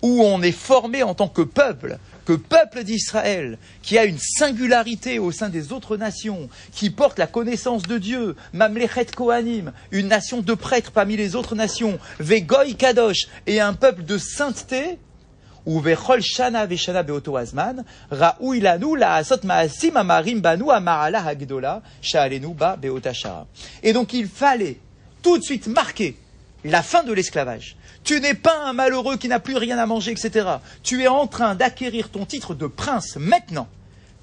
où 0.00 0.22
on 0.22 0.40
est 0.40 0.52
formé 0.52 1.02
en 1.02 1.14
tant 1.14 1.28
que 1.28 1.42
peuple, 1.42 1.98
que 2.26 2.34
peuple 2.34 2.84
d'Israël, 2.84 3.56
qui 3.82 3.96
a 3.96 4.04
une 4.04 4.18
singularité 4.18 5.18
au 5.18 5.32
sein 5.32 5.48
des 5.48 5.72
autres 5.72 5.96
nations, 5.96 6.50
qui 6.72 6.90
porte 6.90 7.18
la 7.18 7.26
connaissance 7.26 7.84
de 7.84 7.96
Dieu, 7.96 8.36
Mamlechet 8.52 9.06
Kohanim, 9.16 9.72
une 9.92 10.08
nation 10.08 10.42
de 10.42 10.54
prêtres 10.54 10.90
parmi 10.90 11.16
les 11.16 11.36
autres 11.36 11.54
nations, 11.54 11.98
Vegoy 12.18 12.74
Kadosh, 12.74 13.28
et 13.46 13.60
un 13.60 13.72
peuple 13.72 14.04
de 14.04 14.18
sainteté, 14.18 14.98
ou 15.64 15.80
Vechol 15.80 16.20
Shana 16.20 16.66
Veshana 16.66 17.02
Beoto 17.02 17.36
Azman, 17.36 17.84
Raoui 18.10 18.60
Lanu 18.60 18.96
Laasot 18.96 19.44
Maasim 19.44 19.96
Amarim 19.96 20.40
Banu 20.40 20.70
Amarala 20.70 21.24
Hagdola, 21.24 21.82
Sha'alenu 22.02 22.54
Ba 22.54 22.76
Beotashara. 22.76 23.46
Et 23.82 23.92
donc 23.92 24.12
il 24.12 24.28
fallait 24.28 24.78
tout 25.22 25.38
de 25.38 25.42
suite 25.42 25.66
marquer 25.66 26.16
la 26.64 26.82
fin 26.82 27.02
de 27.02 27.12
l'esclavage. 27.12 27.76
Tu 28.06 28.20
n'es 28.20 28.34
pas 28.34 28.64
un 28.64 28.72
malheureux 28.72 29.16
qui 29.16 29.26
n'a 29.26 29.40
plus 29.40 29.56
rien 29.56 29.78
à 29.78 29.84
manger, 29.84 30.12
etc. 30.12 30.46
Tu 30.84 31.02
es 31.02 31.08
en 31.08 31.26
train 31.26 31.56
d'acquérir 31.56 32.08
ton 32.08 32.24
titre 32.24 32.54
de 32.54 32.68
prince 32.68 33.16
maintenant, 33.16 33.66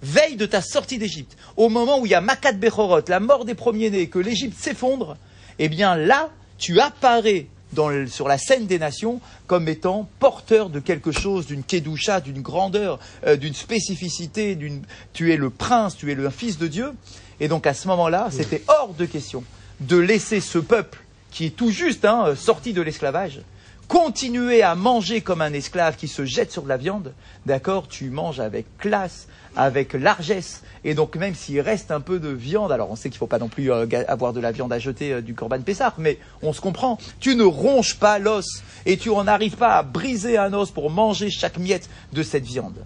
veille 0.02 0.38
de 0.38 0.46
ta 0.46 0.62
sortie 0.62 0.98
d'Égypte, 0.98 1.36
au 1.58 1.68
moment 1.68 2.00
où 2.00 2.06
il 2.06 2.12
y 2.14 2.16
a 2.16 2.22
Makat 2.22 2.54
Bechorot, 2.54 3.02
la 3.10 3.20
mort 3.20 3.44
des 3.44 3.56
premiers-nés, 3.56 4.08
que 4.08 4.20
l'Égypte 4.20 4.58
s'effondre, 4.58 5.18
eh 5.60 5.68
bien 5.68 5.98
là, 5.98 6.30
tu 6.58 6.80
apparais 6.80 7.48
dans 7.74 7.90
le- 7.90 8.08
sur 8.08 8.30
la 8.30 8.38
scène 8.38 8.68
des 8.68 8.80
nations 8.80 9.20
comme 9.48 9.68
étant 9.68 10.08
porteur 10.20 10.70
de 10.70 10.80
quelque 10.80 11.12
chose, 11.12 11.46
d'une 11.46 11.64
kedusha, 11.64 12.22
d'une 12.22 12.42
grandeur, 12.42 13.00
euh, 13.28 13.36
d'une 13.36 13.54
spécificité, 13.54 14.56
d'une... 14.56 14.82
tu 15.12 15.34
es 15.34 15.36
le 15.36 15.50
prince, 15.50 15.98
tu 15.98 16.10
es 16.10 16.16
le 16.16 16.30
fils 16.30 16.58
de 16.58 16.68
Dieu. 16.68 16.94
Et 17.42 17.50
donc 17.50 17.68
à 17.68 17.74
ce 17.74 17.90
moment-là, 17.90 18.30
c'était 18.32 18.64
hors 18.70 18.94
de 18.94 19.06
question 19.06 19.44
de 19.82 19.98
laisser 19.98 20.40
ce 20.40 20.58
peuple 20.60 21.04
qui 21.32 21.48
est 21.48 21.56
tout 21.56 21.72
juste 21.72 22.06
hein, 22.06 22.34
sorti 22.38 22.72
de 22.72 22.82
l'esclavage, 22.82 23.42
continuer 23.88 24.64
à 24.64 24.76
manger 24.76 25.22
comme 25.22 25.42
un 25.42 25.54
esclave 25.54 25.96
qui 25.96 26.08
se 26.08 26.26
jette 26.26 26.52
sur 26.52 26.64
de 26.64 26.70
la 26.70 26.78
viande, 26.78 27.14
d'accord, 27.46 27.88
tu 27.88 28.10
manges 28.10 28.40
avec 28.40 28.66
classe, 28.78 29.28
avec 29.56 29.94
largesse, 29.94 30.64
et 30.84 30.94
donc 30.94 31.16
même 31.16 31.36
s'il 31.36 31.60
reste 31.60 31.92
un 31.92 32.00
peu 32.02 32.20
de 32.20 32.30
viande, 32.30 32.72
alors 32.72 32.90
on 32.90 32.96
sait 32.96 33.10
qu'il 33.10 33.18
ne 33.18 33.20
faut 33.20 33.28
pas 33.28 33.40
non 33.40 33.50
plus 33.50 33.72
euh, 33.72 33.86
avoir 34.08 34.34
de 34.34 34.40
la 34.40 34.52
viande 34.52 34.74
à 34.74 34.80
jeter 34.80 35.14
euh, 35.14 35.22
du 35.22 35.36
Corban 35.36 35.62
Pessar, 35.62 35.94
mais 35.98 36.18
on 36.42 36.54
se 36.54 36.62
comprend, 36.62 36.98
tu 37.20 37.36
ne 37.36 37.44
ronges 37.44 37.96
pas 37.96 38.20
l'os, 38.20 38.64
et 38.86 38.98
tu 38.98 39.10
en 39.10 39.28
arrives 39.28 39.58
pas 39.58 39.78
à 39.78 39.84
briser 39.84 40.38
un 40.38 40.54
os 40.54 40.72
pour 40.72 40.90
manger 40.90 41.30
chaque 41.30 41.58
miette 41.58 41.90
de 42.14 42.24
cette 42.24 42.46
viande. 42.46 42.78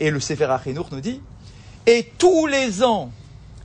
Et 0.00 0.10
le 0.10 0.20
Sefer 0.20 0.44
Achenour 0.44 0.88
nous 0.92 1.00
dit, 1.00 1.20
et 1.86 2.10
tous 2.16 2.46
les 2.46 2.82
ans, 2.82 3.10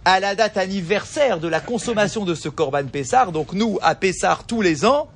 à 0.04 0.20
la 0.20 0.36
date 0.36 0.58
anniversaire 0.58 1.40
de 1.40 1.48
la 1.48 1.60
consommation 1.60 2.26
de 2.26 2.36
ce 2.36 2.50
Corban 2.50 2.86
Pessar, 2.86 3.32
donc 3.32 3.54
nous, 3.54 3.78
à 3.82 3.96
Pessar 3.96 4.46
tous 4.46 4.62
les 4.62 4.86
ans, 4.86 5.10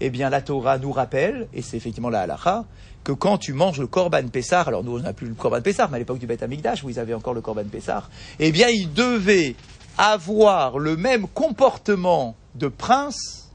eh 0.00 0.10
bien 0.10 0.30
la 0.30 0.42
Torah 0.42 0.78
nous 0.78 0.92
rappelle, 0.92 1.48
et 1.52 1.62
c'est 1.62 1.76
effectivement 1.76 2.10
la 2.10 2.20
halacha, 2.20 2.64
que 3.04 3.12
quand 3.12 3.38
tu 3.38 3.52
manges 3.52 3.80
le 3.80 3.86
Corban 3.86 4.28
Pessar, 4.28 4.68
alors 4.68 4.84
nous 4.84 4.98
on 4.98 5.00
n'a 5.00 5.12
plus 5.12 5.28
le 5.28 5.34
Corban 5.34 5.62
Pessar, 5.62 5.90
mais 5.90 5.96
à 5.96 5.98
l'époque 5.98 6.18
du 6.18 6.26
Beth 6.26 6.42
Amikdash, 6.42 6.84
où 6.84 6.90
ils 6.90 6.98
avaient 6.98 7.14
encore 7.14 7.34
le 7.34 7.40
Corban 7.40 7.64
Pessar, 7.64 8.10
eh 8.38 8.52
bien 8.52 8.68
ils 8.68 8.92
devaient 8.92 9.54
avoir 9.96 10.78
le 10.78 10.96
même 10.96 11.26
comportement 11.26 12.36
de 12.54 12.68
prince 12.68 13.48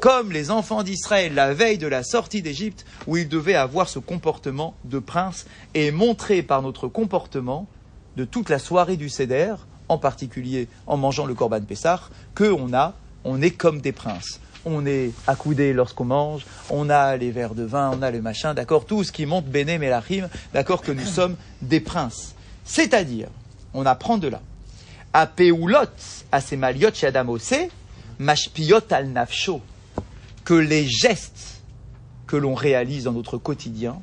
comme 0.00 0.30
les 0.30 0.50
enfants 0.50 0.82
d'Israël 0.82 1.34
la 1.34 1.54
veille 1.54 1.78
de 1.78 1.86
la 1.86 2.02
sortie 2.02 2.42
d'Égypte, 2.42 2.84
où 3.06 3.16
ils 3.16 3.28
devaient 3.28 3.54
avoir 3.54 3.88
ce 3.88 3.98
comportement 3.98 4.74
de 4.84 4.98
prince 4.98 5.46
et 5.74 5.90
montrer 5.90 6.42
par 6.42 6.62
notre 6.62 6.88
comportement 6.88 7.66
de 8.16 8.24
toute 8.24 8.48
la 8.48 8.58
soirée 8.58 8.96
du 8.96 9.08
Seder, 9.08 9.54
en 9.88 9.98
particulier 9.98 10.68
en 10.86 10.96
mangeant 10.96 11.26
le 11.26 11.34
Corban 11.34 11.62
Pessar, 11.62 12.10
qu'on 12.34 12.72
a, 12.72 12.94
on 13.24 13.42
est 13.42 13.50
comme 13.50 13.80
des 13.80 13.92
princes. 13.92 14.40
On 14.70 14.84
est 14.84 15.12
accoudé 15.26 15.72
lorsqu'on 15.72 16.04
mange, 16.04 16.44
on 16.68 16.90
a 16.90 17.16
les 17.16 17.30
verres 17.30 17.54
de 17.54 17.62
vin, 17.62 17.90
on 17.98 18.02
a 18.02 18.10
le 18.10 18.20
machin, 18.20 18.52
d'accord, 18.52 18.84
tout 18.84 19.02
ce 19.02 19.12
qui 19.12 19.24
monte 19.24 19.46
Béné 19.46 19.78
Melachim, 19.78 20.28
d'accord, 20.52 20.82
que 20.82 20.92
nous 20.92 21.06
sommes 21.06 21.36
des 21.62 21.80
princes. 21.80 22.34
C'est-à-dire, 22.64 23.28
on 23.72 23.86
apprend 23.86 24.18
de 24.18 24.28
là. 24.28 24.42
À 25.14 25.26
Peulot, 25.26 25.88
à 26.30 26.40
ces 26.42 26.56
maliot 26.56 26.90
chez 26.92 27.10
mashpiot 28.18 28.80
al 28.90 29.08
nafsho, 29.08 29.62
que 30.44 30.54
les 30.54 30.86
gestes 30.86 31.62
que 32.26 32.36
l'on 32.36 32.54
réalise 32.54 33.04
dans 33.04 33.12
notre 33.12 33.38
quotidien 33.38 33.96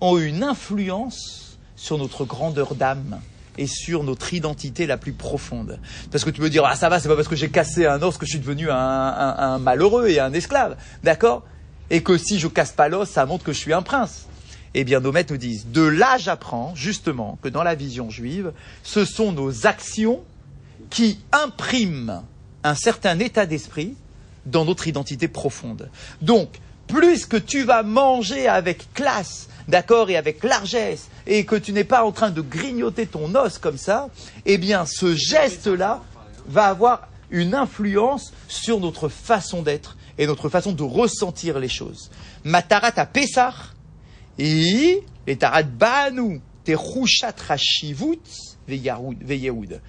ont 0.00 0.18
une 0.18 0.44
influence 0.44 1.58
sur 1.74 1.98
notre 1.98 2.24
grandeur 2.24 2.76
d'âme 2.76 3.20
et 3.58 3.66
sur 3.66 4.02
notre 4.02 4.32
identité 4.34 4.86
la 4.86 4.96
plus 4.96 5.12
profonde. 5.12 5.78
Parce 6.10 6.24
que 6.24 6.30
tu 6.30 6.40
peux 6.40 6.50
dire, 6.50 6.64
ah 6.64 6.74
ça 6.76 6.88
va, 6.88 7.00
c'est 7.00 7.08
pas 7.08 7.16
parce 7.16 7.28
que 7.28 7.36
j'ai 7.36 7.50
cassé 7.50 7.86
un 7.86 8.00
os 8.02 8.16
que 8.16 8.24
je 8.26 8.30
suis 8.30 8.38
devenu 8.40 8.70
un, 8.70 8.76
un- 8.76 9.58
malheureux 9.58 10.08
et 10.08 10.20
un 10.20 10.32
esclave, 10.32 10.76
d'accord? 11.02 11.42
Et 11.90 12.02
que 12.02 12.16
si 12.16 12.38
je 12.38 12.48
casse 12.48 12.72
pas 12.72 12.88
l'os, 12.88 13.08
ça 13.08 13.26
montre 13.26 13.44
que 13.44 13.52
je 13.52 13.58
suis 13.58 13.72
un 13.72 13.82
prince. 13.82 14.26
Eh 14.74 14.84
bien, 14.84 15.00
nos 15.00 15.12
maîtres 15.12 15.32
nous 15.32 15.38
disent, 15.38 15.66
de 15.66 15.82
là 15.82 16.16
j'apprends 16.18 16.74
justement 16.74 17.38
que 17.42 17.48
dans 17.50 17.62
la 17.62 17.74
vision 17.74 18.08
juive, 18.08 18.52
ce 18.82 19.04
sont 19.04 19.32
nos 19.32 19.66
actions 19.66 20.20
qui 20.88 21.20
impriment 21.32 22.22
un 22.64 22.74
certain 22.74 23.18
état 23.18 23.44
d'esprit 23.44 23.94
dans 24.46 24.64
notre 24.64 24.88
identité 24.88 25.28
profonde. 25.28 25.90
Donc, 26.22 26.48
plus 26.86 27.26
que 27.26 27.36
tu 27.36 27.64
vas 27.64 27.82
manger 27.82 28.48
avec 28.48 28.92
classe, 28.94 29.48
d'accord, 29.68 30.10
et 30.10 30.16
avec 30.16 30.42
largesse, 30.42 31.08
et 31.26 31.44
que 31.44 31.56
tu 31.56 31.72
n'es 31.72 31.84
pas 31.84 32.04
en 32.04 32.12
train 32.12 32.30
de 32.30 32.40
grignoter 32.40 33.06
ton 33.06 33.34
os 33.34 33.58
comme 33.58 33.78
ça, 33.78 34.08
eh 34.46 34.58
bien, 34.58 34.84
ce 34.86 35.14
geste-là 35.14 36.02
va 36.46 36.66
avoir 36.66 37.08
une 37.30 37.54
influence 37.54 38.32
sur 38.48 38.80
notre 38.80 39.08
façon 39.08 39.62
d'être 39.62 39.96
et 40.18 40.26
notre 40.26 40.48
façon 40.48 40.72
de 40.72 40.82
ressentir 40.82 41.58
les 41.58 41.68
choses. 41.68 42.10
Matarat 42.44 42.92
à 42.96 43.06
Pessah, 43.06 43.54
et 44.38 45.02
les 45.26 45.36
tarat 45.36 45.62
banu, 45.62 46.40
te 46.64 46.72
rashivut 47.48 48.20
veyehoud. 48.68 49.80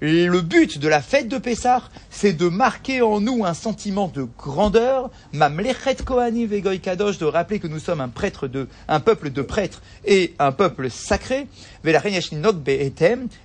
Le 0.00 0.40
but 0.42 0.78
de 0.78 0.86
la 0.86 1.02
fête 1.02 1.26
de 1.26 1.38
Pessah, 1.38 1.82
c'est 2.08 2.32
de 2.32 2.48
marquer 2.48 3.02
en 3.02 3.20
nous 3.20 3.44
un 3.44 3.54
sentiment 3.54 4.06
de 4.06 4.28
grandeur, 4.38 5.10
mamlechet 5.32 5.96
kohani 6.04 6.46
vegoy 6.46 6.78
kadosh, 6.78 7.18
de 7.18 7.24
rappeler 7.24 7.58
que 7.58 7.66
nous 7.66 7.80
sommes 7.80 8.00
un 8.00 8.08
prêtre 8.08 8.46
de, 8.46 8.68
un 8.86 9.00
peuple 9.00 9.30
de 9.30 9.42
prêtres 9.42 9.82
et 10.04 10.34
un 10.38 10.52
peuple 10.52 10.88
sacré. 10.88 11.48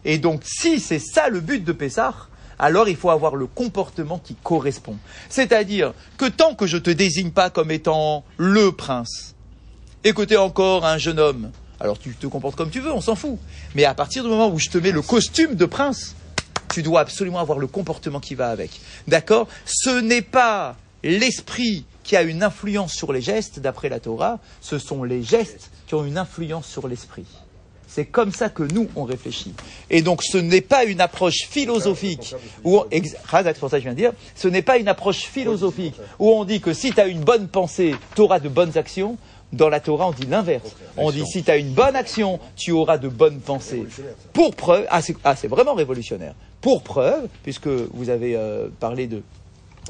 Et 0.05 0.17
donc, 0.19 0.41
si 0.43 0.79
c'est 0.79 0.99
ça 0.99 1.29
le 1.29 1.39
but 1.39 1.63
de 1.63 1.71
Pessah, 1.71 2.13
alors 2.59 2.87
il 2.87 2.97
faut 2.97 3.09
avoir 3.09 3.35
le 3.35 3.47
comportement 3.47 4.19
qui 4.19 4.35
correspond. 4.35 4.97
C'est-à-dire 5.29 5.95
que 6.17 6.25
tant 6.25 6.53
que 6.53 6.67
je 6.67 6.77
te 6.77 6.91
désigne 6.91 7.31
pas 7.31 7.49
comme 7.49 7.71
étant 7.71 8.23
le 8.37 8.71
prince, 8.71 9.33
et 10.03 10.37
encore 10.37 10.85
un 10.85 10.99
jeune 10.99 11.19
homme, 11.19 11.49
alors 11.79 11.97
tu 11.97 12.13
te 12.13 12.27
comportes 12.27 12.55
comme 12.55 12.69
tu 12.69 12.79
veux, 12.79 12.93
on 12.93 13.01
s'en 13.01 13.15
fout. 13.15 13.39
Mais 13.73 13.85
à 13.85 13.95
partir 13.95 14.23
du 14.23 14.29
moment 14.29 14.49
où 14.49 14.59
je 14.59 14.69
te 14.69 14.77
mets 14.77 14.91
le 14.91 15.01
costume 15.01 15.55
de 15.55 15.65
prince, 15.65 16.15
tu 16.73 16.81
dois 16.81 17.01
absolument 17.01 17.39
avoir 17.39 17.59
le 17.59 17.67
comportement 17.67 18.19
qui 18.19 18.33
va 18.33 18.49
avec. 18.49 18.71
D'accord? 19.07 19.47
Ce 19.65 19.99
n'est 20.01 20.23
pas 20.23 20.75
l'esprit 21.03 21.85
qui 22.03 22.15
a 22.15 22.23
une 22.23 22.41
influence 22.41 22.93
sur 22.93 23.13
les 23.13 23.21
gestes, 23.21 23.59
d'après 23.59 23.89
la 23.89 23.99
Torah, 23.99 24.39
ce 24.59 24.79
sont 24.79 25.03
les 25.03 25.21
gestes 25.21 25.69
qui 25.85 25.93
ont 25.93 26.03
une 26.03 26.17
influence 26.17 26.67
sur 26.67 26.87
l'esprit. 26.87 27.25
C'est 27.87 28.05
comme 28.05 28.31
ça 28.31 28.49
que 28.49 28.63
nous, 28.63 28.89
on 28.95 29.03
réfléchit. 29.03 29.53
Et 29.91 30.01
donc, 30.01 30.23
ce 30.23 30.39
n'est 30.39 30.61
pas 30.61 30.83
une 30.83 30.99
approche 30.99 31.45
philosophique, 31.47 32.33
où 32.63 32.79
on, 32.79 32.85
pour 32.89 32.89
ça 33.29 33.43
que 33.43 33.77
je 33.77 33.83
viens 33.83 33.91
de 33.91 33.97
dire, 33.97 34.13
ce 34.35 34.47
n'est 34.47 34.63
pas 34.63 34.77
une 34.77 34.87
approche 34.87 35.25
philosophique, 35.25 35.93
où 36.17 36.31
on 36.31 36.43
dit 36.43 36.59
que 36.59 36.73
si 36.73 36.91
tu 36.91 36.99
as 36.99 37.05
une 37.05 37.23
bonne 37.23 37.47
pensée, 37.47 37.93
tu 38.15 38.21
auras 38.21 38.39
de 38.39 38.49
bonnes 38.49 38.79
actions. 38.79 39.17
Dans 39.53 39.69
la 39.69 39.79
Torah, 39.79 40.07
on 40.07 40.11
dit 40.11 40.25
l'inverse. 40.25 40.75
On 40.97 41.11
dit 41.11 41.25
si 41.25 41.43
tu 41.43 41.51
as 41.51 41.57
une 41.57 41.73
bonne 41.73 41.95
action, 41.95 42.39
tu 42.55 42.71
auras 42.71 42.97
de 42.97 43.07
bonnes 43.07 43.39
pensées. 43.39 43.85
Pour 44.33 44.55
preuve, 44.55 44.85
ah 44.89 45.01
c'est 45.01 45.15
ah, 45.23 45.35
vraiment 45.47 45.75
révolutionnaire. 45.75 46.33
Pour 46.59 46.81
preuve, 46.81 47.27
puisque 47.43 47.67
vous 47.67 48.09
avez 48.09 48.35
euh, 48.35 48.67
parlé 48.79 49.05
de, 49.05 49.21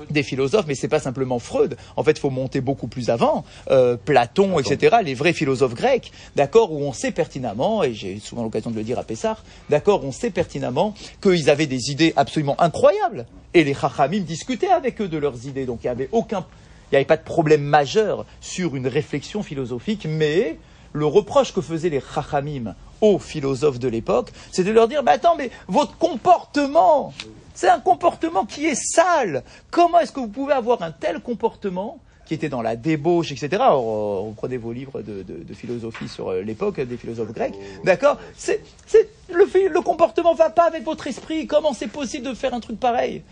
des 0.09 0.23
philosophes, 0.23 0.65
mais 0.67 0.75
c'est 0.75 0.87
pas 0.87 0.99
simplement 0.99 1.39
Freud. 1.39 1.77
En 1.95 2.03
fait, 2.03 2.11
il 2.11 2.19
faut 2.19 2.29
monter 2.29 2.61
beaucoup 2.61 2.87
plus 2.87 3.09
avant, 3.09 3.45
euh, 3.69 3.95
Platon, 3.95 4.59
etc., 4.59 4.97
les 5.03 5.13
vrais 5.13 5.33
philosophes 5.33 5.75
grecs, 5.75 6.11
d'accord, 6.35 6.71
où 6.71 6.81
on 6.83 6.93
sait 6.93 7.11
pertinemment, 7.11 7.83
et 7.83 7.93
j'ai 7.93 8.19
souvent 8.19 8.43
l'occasion 8.43 8.71
de 8.71 8.75
le 8.75 8.83
dire 8.83 8.99
à 8.99 9.03
Pessar, 9.03 9.43
d'accord, 9.69 10.03
on 10.03 10.11
sait 10.11 10.31
pertinemment 10.31 10.93
qu'ils 11.21 11.49
avaient 11.49 11.67
des 11.67 11.91
idées 11.91 12.13
absolument 12.15 12.59
incroyables, 12.59 13.25
et 13.53 13.63
les 13.63 13.73
Chachamim 13.73 14.21
discutaient 14.21 14.71
avec 14.71 14.99
eux 15.01 15.07
de 15.07 15.17
leurs 15.17 15.45
idées, 15.45 15.65
donc 15.65 15.79
il 15.83 15.87
n'y 15.87 15.91
avait 15.91 16.09
aucun, 16.11 16.45
n'y 16.93 16.97
avait 16.97 17.05
pas 17.05 17.17
de 17.17 17.23
problème 17.23 17.63
majeur 17.63 18.25
sur 18.41 18.75
une 18.75 18.87
réflexion 18.87 19.43
philosophique, 19.43 20.05
mais 20.07 20.57
le 20.93 21.05
reproche 21.05 21.53
que 21.53 21.61
faisaient 21.61 21.89
les 21.89 22.01
Chachamim 22.01 22.75
aux 23.01 23.19
philosophes 23.19 23.79
de 23.79 23.87
l'époque, 23.87 24.31
c'est 24.51 24.63
de 24.63 24.71
leur 24.71 24.87
dire, 24.87 25.03
bah 25.03 25.13
attends, 25.13 25.35
mais 25.35 25.49
votre 25.67 25.97
comportement, 25.97 27.13
c'est 27.53 27.69
un 27.69 27.79
comportement 27.79 28.45
qui 28.45 28.65
est 28.67 28.75
sale. 28.75 29.43
Comment 29.71 29.99
est-ce 29.99 30.11
que 30.11 30.19
vous 30.19 30.27
pouvez 30.27 30.53
avoir 30.53 30.81
un 30.81 30.91
tel 30.91 31.19
comportement 31.19 31.99
qui 32.25 32.33
était 32.33 32.47
dans 32.47 32.61
la 32.61 32.75
débauche, 32.75 33.31
etc. 33.31 33.49
Alors, 33.55 33.83
euh, 33.83 34.29
reprenez 34.29 34.55
vos 34.55 34.71
livres 34.71 35.01
de, 35.01 35.53
philosophie 35.53 36.07
sur 36.07 36.29
euh, 36.29 36.41
l'époque 36.41 36.79
des 36.79 36.95
philosophes 36.95 37.33
grecs, 37.33 37.55
d'accord? 37.83 38.17
Le, 39.29 39.67
le 39.67 39.81
comportement 39.81 40.33
va 40.33 40.49
pas 40.49 40.63
avec 40.63 40.83
votre 40.83 41.07
esprit. 41.07 41.47
Comment 41.47 41.73
c'est 41.73 41.87
possible 41.87 42.27
de 42.27 42.33
faire 42.33 42.53
un 42.53 42.61
truc 42.61 42.79
pareil? 42.79 43.23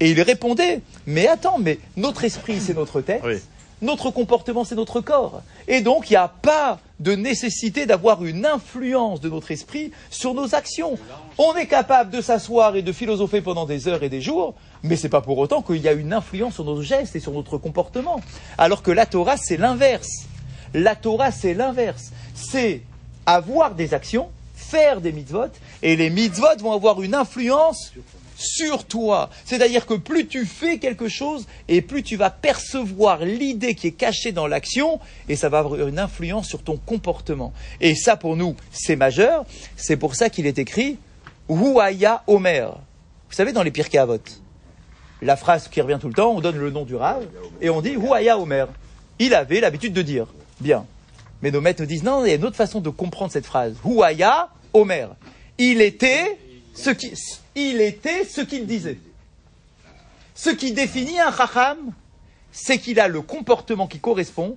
Et 0.00 0.10
il 0.10 0.20
répondait, 0.20 0.80
mais 1.06 1.26
attends, 1.26 1.58
mais 1.58 1.78
notre 1.96 2.24
esprit 2.24 2.60
c'est 2.60 2.74
notre 2.74 3.00
tête. 3.00 3.22
Oui. 3.24 3.36
Notre 3.82 4.10
comportement, 4.10 4.64
c'est 4.64 4.74
notre 4.74 5.02
corps. 5.02 5.42
Et 5.68 5.82
donc, 5.82 6.08
il 6.08 6.14
n'y 6.14 6.16
a 6.16 6.28
pas 6.28 6.78
de 6.98 7.14
nécessité 7.14 7.84
d'avoir 7.84 8.24
une 8.24 8.46
influence 8.46 9.20
de 9.20 9.28
notre 9.28 9.50
esprit 9.50 9.92
sur 10.08 10.32
nos 10.32 10.54
actions. 10.54 10.98
On 11.36 11.54
est 11.56 11.66
capable 11.66 12.10
de 12.10 12.22
s'asseoir 12.22 12.74
et 12.76 12.80
de 12.80 12.90
philosopher 12.90 13.42
pendant 13.42 13.66
des 13.66 13.86
heures 13.86 14.02
et 14.02 14.08
des 14.08 14.22
jours, 14.22 14.54
mais 14.82 14.96
c'est 14.96 15.10
pas 15.10 15.20
pour 15.20 15.36
autant 15.36 15.60
qu'il 15.60 15.76
y 15.82 15.88
a 15.88 15.92
une 15.92 16.14
influence 16.14 16.54
sur 16.54 16.64
nos 16.64 16.80
gestes 16.80 17.16
et 17.16 17.20
sur 17.20 17.32
notre 17.32 17.58
comportement. 17.58 18.22
Alors 18.56 18.82
que 18.82 18.90
la 18.90 19.04
Torah, 19.04 19.36
c'est 19.36 19.58
l'inverse. 19.58 20.24
La 20.72 20.96
Torah, 20.96 21.30
c'est 21.30 21.52
l'inverse. 21.52 22.12
C'est 22.34 22.80
avoir 23.26 23.74
des 23.74 23.92
actions, 23.92 24.30
faire 24.54 25.02
des 25.02 25.12
mitzvot, 25.12 25.52
et 25.82 25.96
les 25.96 26.08
mitzvot 26.08 26.56
vont 26.60 26.72
avoir 26.72 27.02
une 27.02 27.14
influence 27.14 27.92
sur 28.36 28.84
toi. 28.84 29.30
C'est-à-dire 29.44 29.86
que 29.86 29.94
plus 29.94 30.26
tu 30.26 30.44
fais 30.44 30.78
quelque 30.78 31.08
chose, 31.08 31.46
et 31.68 31.80
plus 31.82 32.02
tu 32.02 32.16
vas 32.16 32.30
percevoir 32.30 33.24
l'idée 33.24 33.74
qui 33.74 33.88
est 33.88 33.92
cachée 33.92 34.32
dans 34.32 34.46
l'action, 34.46 35.00
et 35.28 35.36
ça 35.36 35.48
va 35.48 35.58
avoir 35.58 35.88
une 35.88 35.98
influence 35.98 36.48
sur 36.48 36.62
ton 36.62 36.76
comportement. 36.76 37.52
Et 37.80 37.94
ça, 37.94 38.16
pour 38.16 38.36
nous, 38.36 38.54
c'est 38.70 38.96
majeur. 38.96 39.44
C'est 39.76 39.96
pour 39.96 40.14
ça 40.14 40.30
qu'il 40.30 40.46
est 40.46 40.58
écrit 40.58 40.98
Huaya 41.48 42.22
Omer. 42.26 42.68
Vous 43.28 43.34
savez, 43.34 43.52
dans 43.52 43.62
les 43.62 43.70
Pirkei 43.70 43.98
Avot, 43.98 44.18
la 45.22 45.36
phrase 45.36 45.68
qui 45.68 45.80
revient 45.80 45.98
tout 46.00 46.08
le 46.08 46.14
temps, 46.14 46.32
on 46.32 46.40
donne 46.40 46.58
le 46.58 46.70
nom 46.70 46.84
du 46.84 46.94
Rav, 46.94 47.26
et 47.60 47.70
on 47.70 47.80
dit 47.80 47.94
Huaya 47.94 48.38
Omer. 48.38 48.68
Il 49.18 49.34
avait 49.34 49.60
l'habitude 49.60 49.92
de 49.92 50.02
dire. 50.02 50.26
Bien. 50.60 50.84
Mais 51.42 51.50
nos 51.50 51.60
maîtres 51.60 51.82
nous 51.82 51.86
disent 51.86 52.02
non, 52.02 52.24
il 52.24 52.28
y 52.28 52.32
a 52.32 52.36
une 52.36 52.44
autre 52.44 52.56
façon 52.56 52.80
de 52.80 52.90
comprendre 52.90 53.32
cette 53.32 53.46
phrase. 53.46 53.76
Huaya 53.84 54.48
Omer. 54.72 55.08
Il 55.58 55.80
était 55.80 56.38
ce 56.76 56.90
qui, 56.90 57.12
il 57.54 57.80
était 57.80 58.24
ce 58.24 58.42
qu'il 58.42 58.66
disait. 58.66 58.98
Ce 60.34 60.50
qui 60.50 60.72
définit 60.72 61.18
un 61.18 61.32
chacham, 61.32 61.78
c'est 62.52 62.78
qu'il 62.78 63.00
a 63.00 63.08
le 63.08 63.22
comportement 63.22 63.86
qui 63.86 63.98
correspond 63.98 64.56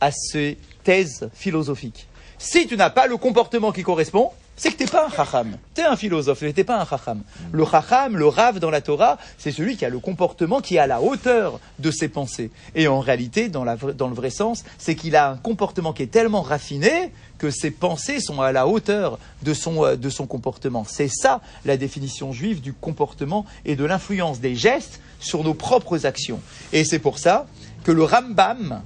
à 0.00 0.10
ses 0.12 0.56
thèses 0.84 1.28
philosophiques. 1.34 2.06
Si 2.38 2.66
tu 2.66 2.76
n'as 2.76 2.90
pas 2.90 3.06
le 3.06 3.16
comportement 3.16 3.72
qui 3.72 3.82
correspond, 3.82 4.30
c'est 4.56 4.70
que 4.70 4.78
tu 4.78 4.84
n'es 4.84 4.90
pas 4.90 5.06
un 5.06 5.10
chacham. 5.10 5.56
Tu 5.74 5.82
es 5.82 5.84
un 5.84 5.96
philosophe, 5.96 6.40
mais 6.40 6.52
tu 6.52 6.60
n'es 6.60 6.64
pas 6.64 6.80
un 6.80 6.86
chacham. 6.86 7.22
Le 7.52 7.64
chacham, 7.66 8.16
le 8.16 8.26
rav 8.26 8.58
dans 8.58 8.70
la 8.70 8.80
Torah, 8.80 9.18
c'est 9.36 9.52
celui 9.52 9.76
qui 9.76 9.84
a 9.84 9.90
le 9.90 9.98
comportement 9.98 10.60
qui 10.60 10.76
est 10.76 10.78
à 10.78 10.86
la 10.86 11.02
hauteur 11.02 11.60
de 11.78 11.90
ses 11.90 12.08
pensées. 12.08 12.50
Et 12.74 12.88
en 12.88 13.00
réalité, 13.00 13.48
dans, 13.48 13.64
la 13.64 13.76
dans 13.76 14.08
le 14.08 14.14
vrai 14.14 14.30
sens, 14.30 14.64
c'est 14.78 14.94
qu'il 14.94 15.14
a 15.14 15.30
un 15.30 15.36
comportement 15.36 15.92
qui 15.92 16.02
est 16.02 16.10
tellement 16.10 16.40
raffiné 16.40 17.12
que 17.36 17.50
ses 17.50 17.70
pensées 17.70 18.18
sont 18.18 18.40
à 18.40 18.50
la 18.50 18.66
hauteur 18.66 19.18
de 19.42 19.52
son, 19.52 19.84
euh, 19.84 19.96
de 19.96 20.08
son 20.08 20.26
comportement. 20.26 20.84
C'est 20.88 21.10
ça 21.12 21.42
la 21.66 21.76
définition 21.76 22.32
juive 22.32 22.62
du 22.62 22.72
comportement 22.72 23.44
et 23.66 23.76
de 23.76 23.84
l'influence 23.84 24.40
des 24.40 24.54
gestes 24.54 25.00
sur 25.20 25.44
nos 25.44 25.54
propres 25.54 26.06
actions. 26.06 26.40
Et 26.72 26.84
c'est 26.84 26.98
pour 26.98 27.18
ça 27.18 27.46
que 27.84 27.92
le 27.92 28.04
Rambam, 28.04 28.82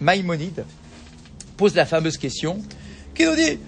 Maïmonide, 0.00 0.64
pose 1.56 1.74
la 1.74 1.86
fameuse 1.86 2.18
question 2.18 2.62
qui 3.14 3.24
nous 3.24 3.34
dit 3.34 3.58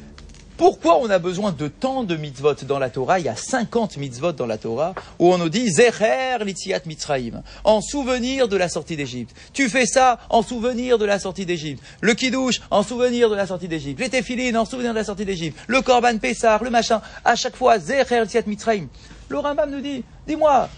pourquoi 0.58 0.98
on 0.98 1.08
a 1.08 1.20
besoin 1.20 1.52
de 1.52 1.68
tant 1.68 2.02
de 2.02 2.16
mitzvot 2.16 2.54
dans 2.66 2.80
la 2.80 2.90
Torah? 2.90 3.20
Il 3.20 3.26
y 3.26 3.28
a 3.28 3.36
50 3.36 3.96
mitzvot 3.96 4.32
dans 4.32 4.44
la 4.44 4.58
Torah 4.58 4.92
où 5.20 5.32
on 5.32 5.38
nous 5.38 5.48
dit 5.48 5.70
Zecher 5.70 6.36
litziat 6.44 6.80
mitzraim, 6.84 7.42
en 7.62 7.80
souvenir 7.80 8.48
de 8.48 8.56
la 8.56 8.68
sortie 8.68 8.96
d'Égypte. 8.96 9.34
Tu 9.52 9.68
fais 9.68 9.86
ça 9.86 10.18
en 10.30 10.42
souvenir 10.42 10.98
de 10.98 11.04
la 11.04 11.20
sortie 11.20 11.46
d'Égypte. 11.46 11.80
Le 12.00 12.14
kiddush 12.14 12.60
en 12.72 12.82
souvenir 12.82 13.30
de 13.30 13.36
la 13.36 13.46
sortie 13.46 13.68
d'Égypte. 13.68 14.00
Les 14.00 14.10
téphilines 14.10 14.56
en 14.56 14.64
souvenir 14.64 14.90
de 14.90 14.98
la 14.98 15.04
sortie 15.04 15.24
d'Égypte. 15.24 15.56
Le 15.68 15.80
korban 15.80 16.18
pessar, 16.18 16.64
le 16.64 16.70
machin. 16.70 17.00
À 17.24 17.36
chaque 17.36 17.54
fois 17.54 17.78
Zecher 17.78 18.20
litziat 18.20 18.42
mitzraim. 18.46 18.88
Le 19.28 19.38
Rambam 19.38 19.70
nous 19.70 19.80
dit 19.80 20.02
Dis-moi, 20.26 20.68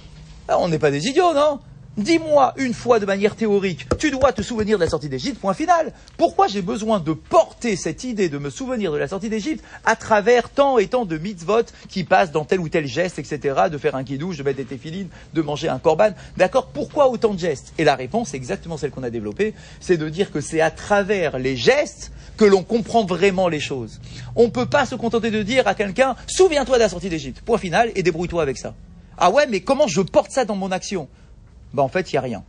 ah, 0.46 0.58
on 0.58 0.68
n'est 0.68 0.78
pas 0.78 0.90
des 0.90 1.06
idiots, 1.06 1.32
non? 1.32 1.58
Dis-moi 1.96 2.54
une 2.56 2.72
fois 2.72 3.00
de 3.00 3.04
manière 3.04 3.34
théorique, 3.34 3.84
tu 3.98 4.12
dois 4.12 4.32
te 4.32 4.42
souvenir 4.42 4.78
de 4.78 4.84
la 4.84 4.88
sortie 4.88 5.08
d'Égypte, 5.08 5.40
point 5.40 5.54
final. 5.54 5.92
Pourquoi 6.16 6.46
j'ai 6.46 6.62
besoin 6.62 7.00
de 7.00 7.12
porter 7.12 7.74
cette 7.74 8.04
idée 8.04 8.28
de 8.28 8.38
me 8.38 8.48
souvenir 8.48 8.92
de 8.92 8.96
la 8.96 9.08
sortie 9.08 9.28
d'Égypte 9.28 9.64
à 9.84 9.96
travers 9.96 10.50
tant 10.50 10.78
et 10.78 10.86
tant 10.86 11.04
de 11.04 11.18
mitzvot 11.18 11.64
qui 11.88 12.04
passent 12.04 12.30
dans 12.30 12.44
tel 12.44 12.60
ou 12.60 12.68
tel 12.68 12.86
geste, 12.86 13.18
etc., 13.18 13.62
de 13.68 13.76
faire 13.76 13.96
un 13.96 14.04
kidouche, 14.04 14.36
de 14.36 14.44
mettre 14.44 14.58
des 14.58 14.64
téphilines, 14.66 15.08
de 15.34 15.42
manger 15.42 15.68
un 15.68 15.80
korban? 15.80 16.10
D'accord 16.36 16.68
Pourquoi 16.68 17.08
autant 17.08 17.34
de 17.34 17.40
gestes? 17.40 17.72
Et 17.76 17.82
la 17.82 17.96
réponse, 17.96 18.34
exactement 18.34 18.76
celle 18.76 18.92
qu'on 18.92 19.02
a 19.02 19.10
développée, 19.10 19.52
c'est 19.80 19.96
de 19.96 20.08
dire 20.08 20.30
que 20.30 20.40
c'est 20.40 20.60
à 20.60 20.70
travers 20.70 21.40
les 21.40 21.56
gestes 21.56 22.12
que 22.36 22.44
l'on 22.44 22.62
comprend 22.62 23.04
vraiment 23.04 23.48
les 23.48 23.60
choses. 23.60 24.00
On 24.36 24.44
ne 24.44 24.50
peut 24.50 24.66
pas 24.66 24.86
se 24.86 24.94
contenter 24.94 25.32
de 25.32 25.42
dire 25.42 25.66
à 25.66 25.74
quelqu'un, 25.74 26.14
souviens-toi 26.28 26.76
de 26.76 26.82
la 26.82 26.88
sortie 26.88 27.08
d'Égypte, 27.08 27.42
point 27.44 27.58
final, 27.58 27.90
et 27.96 28.04
débrouille-toi 28.04 28.42
avec 28.42 28.58
ça. 28.58 28.74
Ah 29.18 29.30
ouais, 29.30 29.46
mais 29.48 29.60
comment 29.60 29.88
je 29.88 30.00
porte 30.00 30.30
ça 30.30 30.44
dans 30.44 30.56
mon 30.56 30.70
action? 30.70 31.08
Ben, 31.74 31.82
en 31.82 31.88
fait, 31.88 32.12
il 32.12 32.14
n'y 32.14 32.18
a 32.18 32.22
rien. 32.22 32.42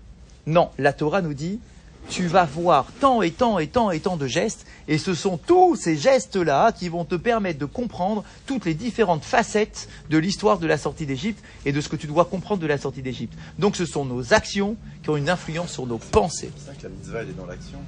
Non, 0.47 0.69
la 0.77 0.93
Torah 0.93 1.21
nous 1.21 1.33
dit, 1.33 1.59
tu 2.09 2.27
vas 2.27 2.43
voir 2.45 2.87
tant 2.99 3.21
et 3.21 3.31
tant 3.31 3.59
et 3.59 3.67
tant 3.67 3.91
et 3.91 3.99
tant 3.99 4.17
de 4.17 4.27
gestes, 4.27 4.65
et 4.87 4.97
ce 4.97 5.13
sont 5.13 5.37
tous 5.37 5.75
ces 5.75 5.95
gestes-là 5.95 6.71
qui 6.73 6.89
vont 6.89 7.05
te 7.05 7.15
permettre 7.15 7.59
de 7.59 7.65
comprendre 7.65 8.23
toutes 8.45 8.65
les 8.65 8.73
différentes 8.73 9.23
facettes 9.23 9.87
de 10.09 10.17
l'histoire 10.17 10.57
de 10.59 10.67
la 10.67 10.77
sortie 10.77 11.05
d'Égypte 11.05 11.41
et 11.65 11.71
de 11.71 11.79
ce 11.79 11.87
que 11.87 11.95
tu 11.95 12.07
dois 12.07 12.25
comprendre 12.25 12.61
de 12.61 12.67
la 12.67 12.77
sortie 12.77 13.01
d'Égypte. 13.01 13.33
Donc 13.59 13.75
ce 13.75 13.85
sont 13.85 14.03
nos 14.03 14.33
actions 14.33 14.75
qui 15.03 15.09
ont 15.09 15.17
une 15.17 15.29
influence 15.29 15.71
sur 15.71 15.85
nos 15.85 15.97
pensées. 15.99 16.51
C'est 16.57 16.65
ça 16.67 16.73
que 16.75 16.83
la 16.83 16.89
mitzvah, 16.89 17.21
elle 17.21 17.29
est 17.29 17.33
dans 17.37 17.45
l'action. 17.45 17.79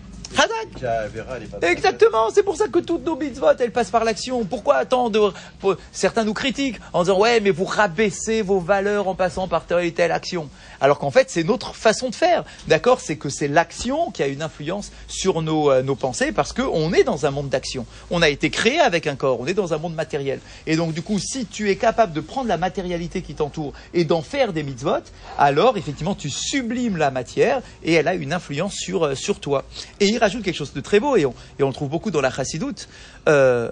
Exactement, 1.61 2.29
c'est 2.33 2.41
pour 2.41 2.55
ça 2.55 2.67
que 2.67 2.79
toutes 2.79 3.05
nos 3.05 3.15
mitzvot, 3.15 3.51
elles 3.59 3.71
passent 3.71 3.91
par 3.91 4.03
l'action. 4.03 4.43
Pourquoi 4.45 4.77
attendre 4.77 5.31
pour- 5.59 5.75
Certains 5.91 6.23
nous 6.23 6.33
critiquent 6.33 6.79
en 6.91 7.03
disant 7.03 7.19
ouais, 7.19 7.39
mais 7.39 7.51
vous 7.51 7.65
rabaissez 7.65 8.41
vos 8.41 8.59
valeurs 8.59 9.07
en 9.07 9.13
passant 9.13 9.47
par 9.47 9.65
telle 9.65 9.85
et 9.85 9.91
telle 9.93 10.11
action. 10.11 10.49
Alors 10.81 10.97
qu'en 10.97 11.11
fait, 11.11 11.29
c'est 11.29 11.43
notre 11.43 11.75
façon 11.75 12.09
de 12.09 12.15
faire. 12.15 12.45
D'accord? 12.67 12.99
C'est 12.99 13.15
que 13.17 13.29
c'est 13.29 13.47
l'action 13.47 14.02
qui 14.11 14.23
a 14.23 14.27
une 14.27 14.41
influence 14.41 14.91
sur 15.07 15.41
nos, 15.41 15.71
euh, 15.71 15.81
nos 15.81 15.95
pensées 15.95 16.31
parce 16.31 16.53
qu'on 16.53 16.93
est 16.93 17.03
dans 17.03 17.25
un 17.25 17.31
monde 17.31 17.49
d'action. 17.49 17.85
On 18.11 18.21
a 18.21 18.29
été 18.29 18.49
créé 18.49 18.79
avec 18.79 19.07
un 19.07 19.15
corps, 19.15 19.39
on 19.39 19.47
est 19.47 19.53
dans 19.53 19.73
un 19.73 19.77
monde 19.77 19.95
matériel. 19.95 20.39
Et 20.67 20.75
donc, 20.75 20.93
du 20.93 21.01
coup, 21.01 21.19
si 21.19 21.45
tu 21.45 21.69
es 21.69 21.75
capable 21.75 22.13
de 22.13 22.21
prendre 22.21 22.47
la 22.47 22.57
matérialité 22.57 23.21
qui 23.21 23.35
t'entoure 23.35 23.73
et 23.93 24.05
d'en 24.05 24.21
faire 24.21 24.53
des 24.53 24.63
mitzvot, 24.63 25.03
alors 25.37 25.77
effectivement, 25.77 26.15
tu 26.15 26.29
sublimes 26.29 26.97
la 26.97 27.11
matière 27.11 27.61
et 27.83 27.93
elle 27.93 28.07
a 28.07 28.15
une 28.15 28.33
influence 28.33 28.75
sur, 28.75 29.05
euh, 29.05 29.15
sur 29.15 29.39
toi. 29.39 29.63
Et 29.99 30.07
il 30.07 30.17
rajoute 30.17 30.43
quelque 30.43 30.55
chose 30.55 30.73
de 30.73 30.81
très 30.81 30.99
beau, 30.99 31.15
et 31.15 31.25
on, 31.25 31.33
et 31.59 31.63
on 31.63 31.67
le 31.67 31.73
trouve 31.73 31.89
beaucoup 31.89 32.11
dans 32.11 32.21
la 32.21 32.31
chassidoute. 32.31 32.87
Euh, 33.27 33.71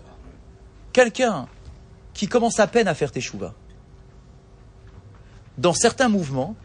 Quelqu'un 0.94 1.48
qui 2.14 2.28
commence 2.28 2.60
à 2.60 2.68
peine 2.68 2.88
à 2.88 2.94
faire 2.94 3.12
tes 3.12 3.22
chouvas, 3.22 3.54
dans 5.58 5.74
certains 5.74 6.10
mouvements, 6.10 6.56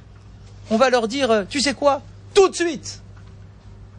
on 0.71 0.77
va 0.77 0.91
leur 0.91 1.07
dire, 1.07 1.47
tu 1.49 1.61
sais 1.61 1.75
quoi, 1.75 2.03
tout 2.35 2.49
de 2.49 2.55
suite, 2.55 3.03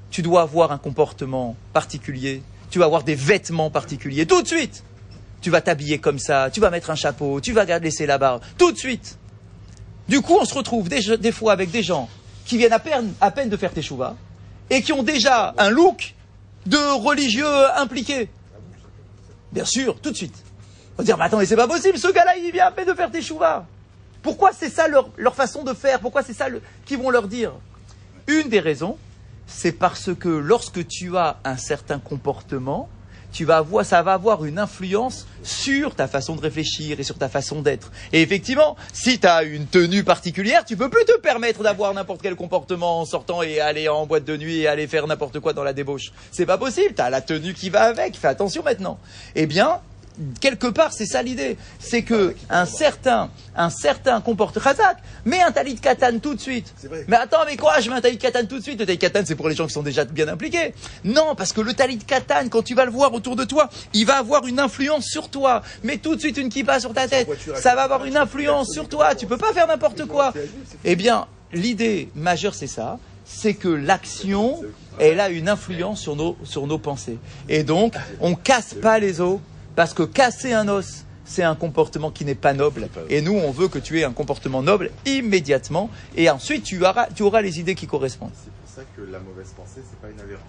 tu 0.09 0.21
dois 0.21 0.41
avoir 0.41 0.71
un 0.71 0.77
comportement 0.77 1.55
particulier, 1.73 2.41
tu 2.69 2.79
vas 2.79 2.85
avoir 2.85 3.03
des 3.03 3.15
vêtements 3.15 3.69
particuliers, 3.69 4.25
tout 4.25 4.41
de 4.41 4.47
suite. 4.47 4.83
Tu 5.41 5.49
vas 5.49 5.61
t'habiller 5.61 5.99
comme 5.99 6.19
ça, 6.19 6.49
tu 6.51 6.59
vas 6.59 6.69
mettre 6.69 6.89
un 6.89 6.95
chapeau, 6.95 7.39
tu 7.39 7.53
vas 7.53 7.65
laisser 7.79 8.05
la 8.05 8.17
barbe, 8.17 8.41
tout 8.57 8.71
de 8.71 8.77
suite. 8.77 9.17
Du 10.07 10.21
coup, 10.21 10.37
on 10.39 10.45
se 10.45 10.53
retrouve 10.53 10.89
des, 10.89 11.31
fois 11.31 11.51
avec 11.51 11.69
des 11.69 11.83
gens 11.83 12.09
qui 12.45 12.57
viennent 12.57 12.73
à 12.73 12.79
peine, 12.79 13.49
de 13.49 13.57
faire 13.57 13.71
tes 13.71 13.81
chouvas 13.81 14.15
et 14.69 14.81
qui 14.81 14.93
ont 14.93 15.03
déjà 15.03 15.53
un 15.57 15.69
look 15.69 16.15
de 16.65 16.77
religieux 16.77 17.71
impliqué. 17.75 18.29
Bien 19.51 19.65
sûr, 19.65 19.99
tout 19.99 20.11
de 20.11 20.15
suite. 20.15 20.35
On 20.95 21.01
va 21.01 21.03
dire, 21.03 21.17
mais 21.17 21.25
attends, 21.25 21.37
mais 21.37 21.45
c'est 21.45 21.55
pas 21.55 21.67
possible, 21.67 21.97
ce 21.97 22.11
gars-là, 22.11 22.35
il 22.37 22.51
vient 22.51 22.65
à 22.65 22.71
peine 22.71 22.87
de 22.87 22.93
faire 22.93 23.11
tes 23.11 23.21
chouvas. 23.21 23.65
Pourquoi 24.21 24.51
c'est 24.51 24.69
ça 24.69 24.87
leur, 24.87 25.35
façon 25.35 25.63
de 25.63 25.73
faire? 25.73 25.99
Pourquoi 25.99 26.23
c'est 26.23 26.33
ça 26.33 26.47
qu'ils 26.85 26.97
vont 26.97 27.09
leur 27.09 27.27
dire? 27.27 27.53
Une 28.27 28.49
des 28.49 28.59
raisons, 28.59 28.97
c'est 29.47 29.71
parce 29.71 30.13
que 30.13 30.29
lorsque 30.29 30.86
tu 30.88 31.17
as 31.17 31.39
un 31.43 31.57
certain 31.57 31.99
comportement, 31.99 32.89
tu 33.31 33.45
vas 33.45 33.57
avoir, 33.57 33.86
ça 33.86 34.01
va 34.01 34.13
avoir 34.13 34.45
une 34.45 34.57
influence 34.57 35.27
sur 35.43 35.95
ta 35.95 36.07
façon 36.07 36.36
de 36.36 36.41
réfléchir 36.41 36.99
et 36.99 37.03
sur 37.03 37.17
ta 37.17 37.29
façon 37.29 37.62
d'être. 37.62 37.91
Et 38.13 38.21
effectivement, 38.21 38.75
si 38.93 39.19
tu 39.19 39.27
as 39.27 39.43
une 39.43 39.67
tenue 39.67 40.03
particulière, 40.03 40.65
tu 40.65 40.77
peux 40.77 40.89
plus 40.89 41.05
te 41.05 41.17
permettre 41.19 41.62
d'avoir 41.62 41.93
n'importe 41.93 42.21
quel 42.21 42.36
comportement 42.36 43.01
en 43.01 43.05
sortant 43.05 43.41
et 43.41 43.60
aller 43.60 43.89
en 43.89 44.05
boîte 44.05 44.25
de 44.25 44.38
nuit 44.38 44.60
et 44.60 44.67
aller 44.67 44.88
faire 44.88 45.07
n'importe 45.07 45.39
quoi 45.39 45.53
dans 45.53 45.63
la 45.63 45.73
débauche. 45.73 46.12
C'est 46.31 46.45
pas 46.45 46.57
possible, 46.57 46.93
tu 46.95 47.01
as 47.01 47.10
la 47.10 47.21
tenue 47.21 47.53
qui 47.53 47.69
va 47.69 47.83
avec, 47.83 48.17
fais 48.17 48.27
attention 48.27 48.63
maintenant. 48.63 48.97
Eh 49.36 49.45
bien, 49.45 49.81
quelque 50.39 50.67
part, 50.67 50.93
c'est 50.93 51.06
ça 51.06 51.21
l'idée. 51.21 51.58
C'est 51.80 52.03
que 52.03 52.36
un 52.49 52.65
certain, 52.65 53.30
un 53.56 53.69
certain 53.69 54.21
comportement 54.21 54.63
Khazak, 54.63 54.97
mets 55.25 55.41
un 55.41 55.51
talit 55.51 55.75
katan 55.75 56.19
tout 56.19 56.36
de 56.36 56.39
suite. 56.39 56.73
Mais 57.08 57.17
attends, 57.17 57.45
mais 57.45 57.58
quoi 57.58 57.80
Je 57.80 57.89
mets 57.89 57.95
un 57.97 58.01
talit 58.01 58.17
katan 58.17 58.45
tout 58.45 58.58
de 58.58 58.63
suite? 58.63 58.80
Le 58.80 58.86
talit 58.86 58.97
katan, 58.97 59.21
c'est 59.25 59.36
pour 59.36 59.49
les 59.49 59.56
gens 59.56 59.67
qui 59.67 59.73
sont 59.73 59.84
déjà 59.84 60.06
bien 60.06 60.27
impliqués. 60.27 60.73
Non, 61.03 61.36
parce 61.36 61.53
que 61.53 61.62
le 61.62 61.73
talit 61.73 61.99
katan, 61.99 62.49
quand 62.49 62.63
tu 62.63 62.75
vas 62.75 62.86
le 62.86 62.91
voir 62.91 63.13
autour 63.13 63.36
de 63.36 63.43
toi, 63.43 63.69
il 63.93 64.06
va 64.06 64.17
avoir 64.17 64.47
une 64.47 64.60
influence 64.60 65.06
sur 65.06 65.30
toi. 65.30 65.62
Mets 65.84 65.97
tout 65.97 66.15
de 66.15 66.19
suite 66.19 66.38
une 66.38 66.49
kippa 66.49 66.80
sur 66.80 66.93
ta 66.93 67.08
tête. 67.08 67.27
Ça 67.56 67.75
va 67.75 67.84
avoir 67.84 68.06
une 68.06 68.17
influence 68.17 68.71
sur 68.71 68.89
toi. 68.89 69.15
Tu 69.15 69.27
peux 69.27 69.38
pas 69.38 69.53
faire 69.53 69.67
n'importe 69.67 70.06
quoi. 70.06 70.34
Eh 70.84 70.95
bien, 70.95 71.27
l'idée 71.53 72.10
majeure, 72.15 72.56
c'est 72.56 72.67
ça. 72.67 72.99
C'est 73.25 73.53
que 73.56 73.67
l'action, 73.67 74.62
elle 74.99 75.19
a 75.19 75.30
une 75.30 75.49
influence 75.49 75.99
sur 75.99 76.15
nos, 76.15 76.38
sur 76.43 76.65
nos 76.65 76.77
pensées. 76.77 77.17
Et 77.49 77.63
donc, 77.63 77.93
on 78.21 78.36
casse 78.36 78.73
pas 78.73 78.99
les 78.99 79.19
os, 79.19 79.39
parce 79.77 79.93
que 79.93 80.01
casser 80.03 80.53
un 80.53 80.67
os, 80.67 81.05
c'est 81.23 81.43
un 81.43 81.53
comportement 81.55 82.09
qui 82.09 82.25
n'est 82.25 82.35
pas 82.35 82.53
noble. 82.53 82.89
Et 83.09 83.21
nous, 83.21 83.33
on 83.35 83.51
veut 83.51 83.67
que 83.67 83.77
tu 83.79 83.99
aies 83.99 84.03
un 84.03 84.11
comportement 84.11 84.63
noble 84.63 84.89
immédiatement. 85.05 85.89
Et 86.15 86.29
ensuite, 86.31 86.63
tu 86.63 86.83
auras, 86.83 87.07
tu 87.15 87.21
auras 87.23 87.41
les 87.41 87.59
idées 87.59 87.75
qui 87.75 87.85
correspondent. 87.85 88.31
C'est 88.33 88.51
pour 88.51 88.69
ça 88.75 88.81
que 88.97 89.01
la 89.11 89.19
mauvaise 89.19 89.53
pensée, 89.55 89.81
c'est 89.87 89.99
pas 89.99 90.07
une 90.09 90.19
aberration. 90.19 90.45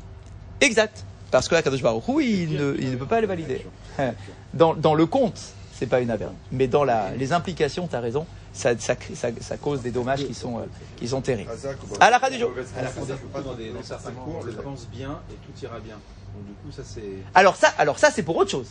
Exact. 0.63 1.05
Parce 1.31 1.47
que 1.47 1.55
Akadosh 1.57 1.83
Baruch 1.83 2.09
Hu, 2.09 2.25
il 2.25 2.53
ne, 2.55 2.75
il 2.79 2.91
ne 2.93 2.97
peut 2.97 3.07
pas 3.07 3.21
les 3.21 3.27
valider. 3.27 3.67
Dans, 4.55 4.73
dans 4.75 4.95
le 4.95 5.05
compte, 5.05 5.39
c'est 5.75 5.87
pas 5.87 6.01
une 6.01 6.11
aberration. 6.11 6.39
Mais 6.53 6.69
dans 6.69 6.85
la, 6.85 7.11
les 7.17 7.33
implications, 7.35 7.87
tu 7.87 7.95
as 7.95 8.01
raison, 8.01 8.25
ça, 8.55 8.71
ça, 8.79 8.95
ça, 9.15 9.29
ça 9.41 9.57
cause 9.59 9.83
des 9.83 9.91
dommages 9.91 10.25
qui 10.25 10.33
sont, 10.33 10.59
euh, 10.59 10.63
qui 10.97 11.07
sont 11.07 11.21
terribles. 11.21 11.51
Va- 11.51 11.97
À 12.01 12.11
la 12.11 12.13
la 12.13 12.19
pas 12.19 13.41
dans, 13.43 13.53
des, 13.53 13.67
dans 13.67 13.73
donner 13.75 13.85
certains 13.85 14.13
cours, 14.13 14.43
Hazak. 14.49 14.63
pense 14.63 14.87
bien 14.89 15.21
et 15.31 15.35
tout 15.35 15.53
ira 15.65 15.79
bien. 15.81 15.97
Donc 16.35 16.47
du 16.47 16.53
coup, 16.55 16.73
ça 16.75 16.83
c'est. 16.83 17.03
Alors 17.35 17.57
ça, 17.57 17.69
alors 17.77 17.99
ça 17.99 18.11
c'est 18.11 18.23
pour 18.23 18.37
autre 18.39 18.51
chose. 18.51 18.69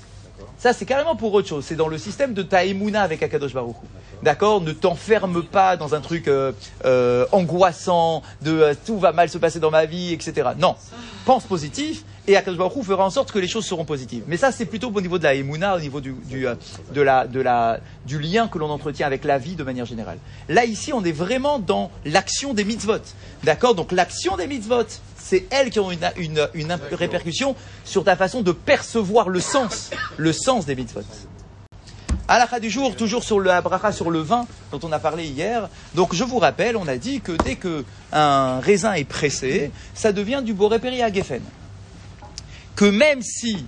Ça, 0.58 0.74
c'est 0.74 0.86
carrément 0.86 1.16
pour 1.16 1.34
autre 1.34 1.48
chose. 1.48 1.66
C'est 1.66 1.76
dans 1.76 1.88
le 1.88 1.98
système 1.98 2.34
de 2.34 2.42
ta 2.42 2.64
émouna 2.66 3.04
avec 3.04 3.22
Akadosh 3.22 3.54
Baruch. 3.54 3.76
D'accord 4.24 4.62
Ne 4.62 4.72
t'enferme 4.72 5.44
pas 5.44 5.78
dans 5.78 5.94
un 5.94 6.02
truc 6.02 6.28
euh, 6.28 6.52
euh, 6.86 7.26
angoissant, 7.32 8.24
de 8.42 8.52
euh, 8.52 8.74
tout 8.86 8.98
va 8.98 9.12
mal 9.12 9.30
se 9.30 9.38
passer 9.38 9.60
dans 9.60 9.70
ma 9.70 9.86
vie, 9.86 10.14
etc. 10.14 10.50
Non. 10.58 10.76
Pense 11.26 11.44
positif 11.44 12.04
et 12.28 12.36
Akadosh 12.36 12.58
Baruch 12.58 12.84
fera 12.84 13.06
en 13.06 13.10
sorte 13.10 13.32
que 13.32 13.40
les 13.40 13.48
choses 13.48 13.66
seront 13.66 13.86
positives. 13.86 14.24
Mais 14.28 14.38
ça, 14.38 14.52
c'est 14.52 14.66
plutôt 14.66 14.92
au 14.94 15.02
niveau 15.02 15.18
de 15.20 15.24
la 15.24 15.36
émouna, 15.36 15.76
au 15.76 15.80
niveau 15.80 16.02
du, 16.02 16.14
du, 16.26 16.46
de 16.94 17.02
la, 17.02 17.28
de 17.28 17.40
la, 17.40 17.80
du 18.06 18.20
lien 18.20 18.48
que 18.48 18.58
l'on 18.58 18.70
entretient 18.70 19.06
avec 19.06 19.24
la 19.24 19.38
vie 19.38 19.56
de 19.56 19.64
manière 19.64 19.86
générale. 19.86 20.18
Là, 20.50 20.66
ici, 20.66 20.92
on 20.92 21.04
est 21.04 21.12
vraiment 21.12 21.60
dans 21.60 21.92
l'action 22.04 22.54
des 22.54 22.66
mitzvot. 22.66 23.00
D'accord 23.44 23.76
Donc 23.76 23.92
l'action 23.92 24.36
des 24.36 24.48
mitzvot, 24.48 24.88
c'est 25.28 25.46
elles 25.50 25.70
qui 25.70 25.80
ont 25.80 25.92
une, 25.92 26.10
une, 26.18 26.48
une 26.54 26.72
imp- 26.72 26.82
répercussion 26.94 27.54
sur 27.84 28.06
ta 28.06 28.16
façon 28.16 28.42
de 28.42 28.54
percevoir 28.54 29.28
le 29.28 29.42
sens, 29.42 29.90
le 30.16 30.32
sens 30.32 30.66
des 30.66 30.74
mitzvot. 30.76 31.02
Halakha 32.30 32.60
du 32.62 32.70
jour, 32.70 32.96
toujours 32.96 33.24
sur 33.24 33.40
le 33.40 33.50
abracha, 33.52 33.92
sur 33.92 34.10
le 34.10 34.20
vin 34.20 34.48
dont 34.72 34.80
on 34.84 34.92
a 34.92 35.00
parlé 35.00 35.26
hier. 35.26 35.70
Donc 35.96 36.14
je 36.16 36.24
vous 36.24 36.40
rappelle, 36.40 36.78
on 36.78 36.88
a 36.88 36.96
dit 36.98 37.20
que 37.20 37.34
dès 37.44 37.56
que 37.56 37.84
un 38.14 38.60
raisin 38.62 38.94
est 38.94 39.04
pressé, 39.06 39.72
ça 39.94 40.14
devient 40.14 40.42
du 40.44 40.54
borépéri 40.54 41.02
à 41.02 41.12
Geffen. 41.12 41.42
Que 42.76 42.86
même 42.86 43.22
si 43.22 43.66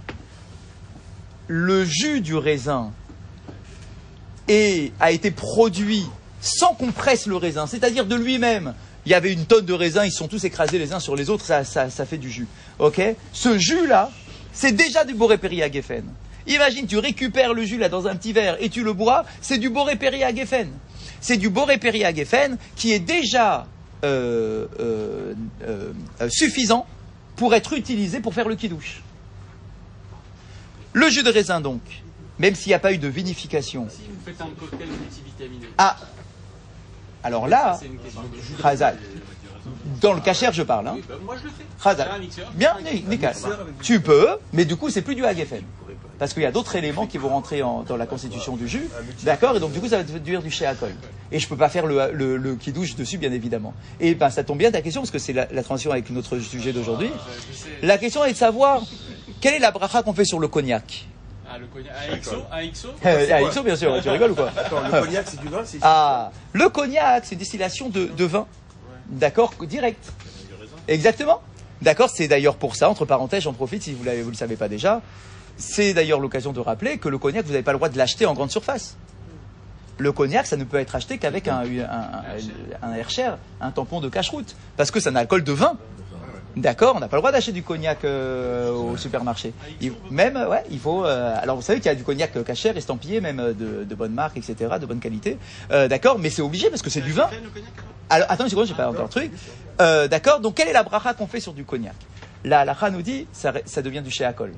le 1.48 1.84
jus 1.84 2.22
du 2.22 2.36
raisin 2.36 2.92
est- 4.48 4.92
a 5.00 5.12
été 5.12 5.32
produit 5.32 6.06
sans 6.42 6.74
qu'on 6.74 6.92
presse 6.92 7.26
le 7.28 7.36
raisin, 7.36 7.68
c'est-à-dire 7.68 8.06
de 8.06 8.16
lui-même. 8.16 8.74
Il 9.10 9.14
y 9.14 9.16
avait 9.16 9.34
une 9.34 9.48
tonne 9.48 9.66
de 9.66 9.74
raisins, 9.74 10.04
ils 10.06 10.12
sont 10.12 10.28
tous 10.28 10.44
écrasés 10.44 10.78
les 10.78 10.94
uns 10.94 11.00
sur 11.00 11.16
les 11.16 11.32
autres, 11.32 11.44
ça, 11.44 11.64
ça, 11.64 11.90
ça 11.90 12.06
fait 12.06 12.20
du 12.20 12.30
jus. 12.30 12.46
Ok 12.78 13.02
Ce 13.34 13.58
jus-là, 13.58 14.12
c'est 14.54 14.72
déjà 14.72 15.04
du 15.04 15.16
borépéri 15.16 15.64
à 15.64 15.72
Geffen. 15.72 16.04
Imagine, 16.46 16.86
tu 16.86 17.00
récupères 17.00 17.56
le 17.56 17.64
jus 17.64 17.80
là 17.80 17.90
dans 17.90 18.06
un 18.06 18.16
petit 18.16 18.34
verre 18.34 18.58
et 18.60 18.70
tu 18.70 18.84
le 18.84 18.94
bois, 18.94 19.26
c'est 19.42 19.58
du 19.58 19.72
borépéri 19.72 20.24
à 20.24 20.32
Geffen. 20.32 20.70
C'est 21.22 21.38
du 21.38 21.50
borépéri 21.50 22.06
à 22.06 22.14
Geffen 22.14 22.60
qui 22.76 22.92
est 22.92 23.00
déjà 23.00 23.66
euh, 24.04 24.68
euh, 24.80 25.34
euh, 25.64 25.92
euh, 26.22 26.30
suffisant 26.30 26.86
pour 27.36 27.56
être 27.56 27.74
utilisé 27.74 28.20
pour 28.20 28.36
faire 28.36 28.48
le 28.48 28.56
kidouche. 28.56 29.02
Le 30.94 31.10
jus 31.10 31.24
de 31.24 31.32
raisin 31.32 31.62
donc, 31.62 31.82
même 32.38 32.54
s'il 32.54 32.70
n'y 32.70 32.76
a 32.76 32.80
pas 32.80 32.94
eu 32.94 33.00
de 33.00 33.08
vinification. 33.08 33.88
Si 33.90 34.02
vous 34.08 34.24
faites 34.24 34.40
un 34.40 34.52
cocktail 34.60 34.88
multivitaminé, 34.88 35.66
Ah 35.80 35.98
Alors 37.24 37.48
là. 37.48 37.80
Dans 40.02 40.14
le 40.14 40.22
cachère, 40.22 40.54
je 40.54 40.64
parle. 40.64 40.88
Hein. 40.88 40.94
Oui, 40.96 41.04
bah, 41.08 41.16
moi 41.24 41.36
je 41.38 41.44
le 41.44 41.50
fais. 41.50 41.64
Khazak. 41.84 42.08
J'ai 42.08 42.16
un 42.16 42.20
mixeur. 42.20 42.52
Bien, 42.54 42.76
ni- 42.94 43.04
nickel. 43.08 43.34
Tu 43.82 44.00
peux, 44.00 44.28
mais 44.54 44.66
du 44.66 44.76
coup, 44.76 44.90
c'est 44.90 45.02
plus 45.02 45.16
du 45.16 45.26
Hagefen. 45.26 45.64
Parce 46.18 46.34
qu'il 46.34 46.44
y 46.44 46.46
a 46.46 46.52
d'autres 46.52 46.76
éléments 46.76 47.08
qui 47.08 47.18
vont 47.18 47.30
rentrer 47.30 47.62
en- 47.64 47.84
dans 47.84 47.96
la 47.98 48.06
constitution 48.06 48.56
du 48.56 48.68
jus. 48.68 48.88
D'accord? 49.24 49.56
Et 49.56 49.60
donc, 49.60 49.72
du 49.72 49.80
coup, 49.80 49.88
ça 49.88 49.98
va 49.98 50.04
devenir 50.04 50.42
du 50.42 50.52
chéakol. 50.52 50.92
Et 51.32 51.40
je 51.40 51.48
peux 51.48 51.56
pas 51.58 51.70
faire 51.70 51.86
le, 51.86 52.12
le, 52.14 52.38
le 52.38 52.56
kidouche 52.56 52.96
dessus, 52.96 53.18
bien 53.18 53.32
évidemment. 53.32 53.74
Et 54.00 54.16
ben, 54.16 54.30
ça 54.30 54.44
tombe 54.44 54.58
bien 54.58 54.72
ta 54.72 54.82
question, 54.82 55.02
parce 55.02 55.12
que 55.12 55.20
c'est 55.20 55.34
la, 55.34 55.48
la 55.52 55.64
transition 55.64 55.92
avec 55.92 56.10
notre 56.10 56.38
sujet 56.40 56.72
d'aujourd'hui. 56.74 57.10
Sais. 57.54 57.70
La 57.86 57.98
question 57.98 58.24
est 58.26 58.34
de 58.34 58.38
savoir 58.38 58.82
quelle 59.42 59.54
est 59.56 59.60
la 59.60 59.72
bracha 59.72 60.04
qu'on 60.04 60.14
fait 60.14 60.26
sur 60.26 60.40
le 60.40 60.48
cognac? 60.48 61.06
Ah, 61.60 61.62
le 61.62 61.68
cognac. 61.68 61.94
Un 62.12 62.18
XO 62.18 62.44
Un 62.52 62.68
XO 62.70 62.88
Euh, 63.06 63.34
à 63.46 63.50
XO, 63.50 63.64
bien 63.64 63.76
sûr, 63.76 64.02
tu 64.02 64.10
rigoles 64.10 64.32
ou 64.32 64.36
quoi 64.36 64.52
Attends, 64.56 64.82
le 64.82 65.02
cognac, 65.02 65.26
c'est 65.28 65.40
du 65.40 65.48
vin 65.48 65.62
c'est 65.66 65.80
Ah, 65.82 66.32
le 66.54 66.70
cognac, 66.70 67.26
c'est 67.26 67.34
une 67.36 67.40
distillation 67.40 67.90
de, 67.90 68.06
de 68.06 68.26
vin. 68.26 68.46
D'accord, 69.08 69.54
direct. 69.68 70.12
Exactement. 70.88 71.42
D'accord, 71.82 72.10
c'est 72.14 72.28
d'ailleurs 72.28 72.56
pour 72.56 72.76
ça, 72.76 72.90
entre 72.90 73.06
parenthèses, 73.06 73.44
j'en 73.44 73.54
profite 73.54 73.84
si 73.84 73.94
vous 73.94 74.04
ne 74.04 74.22
vous 74.22 74.30
le 74.30 74.36
savez 74.36 74.56
pas 74.56 74.68
déjà. 74.68 75.02
C'est 75.58 75.94
d'ailleurs 75.94 76.20
l'occasion 76.20 76.54
de 76.54 76.60
rappeler 76.60 76.98
que 76.98 77.10
le 77.10 77.18
cognac, 77.18 77.46
vous 77.46 77.52
n'avez 77.52 77.64
pas 77.64 77.72
le 77.72 77.78
droit 77.78 77.90
de 77.90 77.98
l'acheter 77.98 78.26
en 78.26 78.34
grande 78.34 78.52
surface. 78.52 78.98
Le 79.98 80.12
cognac, 80.14 80.48
ça 80.48 80.56
ne 80.56 80.64
peut 80.64 80.78
être 80.78 80.96
acheté 80.96 81.18
qu'avec 81.18 81.48
un, 81.50 81.60
un, 81.60 82.88
un, 82.88 82.94
un 82.94 83.38
un 83.62 83.72
tampon 83.72 84.00
de 84.00 84.08
cache-route, 84.08 84.56
parce 84.78 84.92
que 84.92 85.00
c'est 85.02 85.10
un 85.10 85.16
alcool 85.18 85.44
de 85.44 85.52
vin. 85.52 85.78
D'accord, 86.60 86.96
on 86.98 87.00
n'a 87.00 87.08
pas 87.08 87.16
le 87.16 87.22
droit 87.22 87.32
d'acheter 87.32 87.54
du 87.54 87.64
cognac 87.64 88.04
euh, 88.04 88.70
au 88.72 88.98
supermarché. 88.98 89.54
Même, 90.12 90.36
ouais, 90.36 90.64
il 90.70 90.80
faut. 90.80 91.06
euh, 91.06 91.34
alors 91.42 91.56
vous 91.56 91.62
savez 91.62 91.80
qu'il 91.80 91.88
y 91.88 91.92
a 91.92 91.96
du 91.96 92.04
cognac 92.04 92.36
euh, 92.36 92.44
cachère, 92.44 92.76
estampillé, 92.76 93.22
même 93.22 93.54
de, 93.54 93.96
bonne 93.96 94.14
marque, 94.14 94.38
etc., 94.38 94.76
de 94.80 94.86
bonne 94.86 95.00
qualité. 95.00 95.38
D'accord, 95.70 96.20
mais 96.20 96.30
c'est 96.30 96.42
obligé 96.42 96.70
parce 96.70 96.82
que 96.82 96.90
c'est 96.90 97.02
du 97.02 97.14
vin. 97.14 97.30
Alors, 98.10 98.30
attends 98.30 98.44
une 98.44 98.50
seconde, 98.50 98.68
j'ai 98.68 98.74
pas 98.74 98.90
encore 98.90 99.04
le 99.04 99.10
truc. 99.10 99.32
D'accord, 99.78 100.40
donc 100.40 100.56
quelle 100.56 100.68
est 100.68 100.74
la 100.74 100.84
bracha 100.84 101.14
qu'on 101.14 101.28
fait 101.28 101.40
sur 101.40 101.54
du 101.54 101.64
cognac? 101.64 101.96
La 102.44 102.62
halakha 102.62 102.90
nous 102.90 103.02
dit, 103.02 103.28
ça, 103.32 103.52
devient 103.82 104.02
du 104.02 104.12
chéakol. 104.12 104.52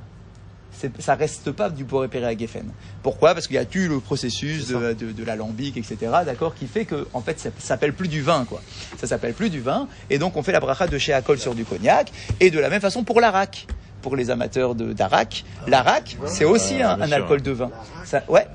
Ça 1.00 1.16
reste 1.16 1.52
pas 1.52 1.70
du 1.70 1.84
borépéré 1.84 2.26
à 2.26 2.36
Geffen. 2.38 2.72
Pourquoi? 3.04 3.34
Parce 3.34 3.46
qu'il 3.48 3.56
y 3.56 3.60
a 3.60 3.66
eu 3.76 3.88
le 3.88 4.00
processus 4.00 4.68
de, 4.68 4.94
de, 4.94 5.12
de 5.12 5.24
l'alambic, 5.24 5.78
etc., 5.78 5.98
d'accord, 6.26 6.56
qui 6.56 6.66
fait 6.68 6.86
que, 6.86 7.08
en 7.14 7.22
fait, 7.22 7.40
ça 7.40 7.50
s'appelle 7.60 7.94
plus 7.94 8.08
du 8.08 8.22
vin, 8.22 8.46
quoi. 8.46 8.62
Ça 8.98 9.06
s'appelle 9.06 9.34
plus 9.34 9.50
du 9.50 9.60
vin, 9.62 9.88
et 10.10 10.18
donc 10.18 10.38
on 10.38 10.44
fait 10.44 10.52
la 10.54 10.60
bracha 10.60 10.88
de 10.88 10.98
chéakol 10.98 11.38
sur 11.38 11.54
du 11.54 11.66
cognac, 11.66 12.12
et 12.40 12.50
de 12.50 12.60
la 12.60 12.70
même 12.70 12.82
façon 12.82 13.04
pour 13.04 13.22
l'arak. 13.22 13.68
Pour 14.02 14.16
les 14.16 14.32
amateurs 14.32 14.74
de- 14.74 14.94
d'arak, 14.94 15.44
l'arak, 15.68 16.18
c'est 16.26 16.46
aussi 16.46 16.82
un, 16.82 16.90
un 17.02 17.12
alcool 17.12 17.42
de 17.44 17.52
vin. 17.52 17.70
Ça, 18.04 18.24
ouais, 18.30 18.48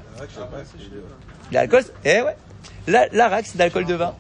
L'alcool, 1.53 1.85
eh 2.05 2.23
ouais. 2.23 2.37
La- 2.89 3.07
L'arac, 3.13 3.47
c'est 3.47 3.55
de 3.55 3.59
l'alcool 3.61 3.85
de 3.85 3.95
vin. 3.95 4.15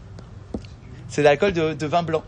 C'est 1.08 1.22
de 1.22 1.24
l'alcool 1.24 1.52
de, 1.52 1.72
de 1.72 1.86
vin 1.86 2.04
blanc. 2.04 2.22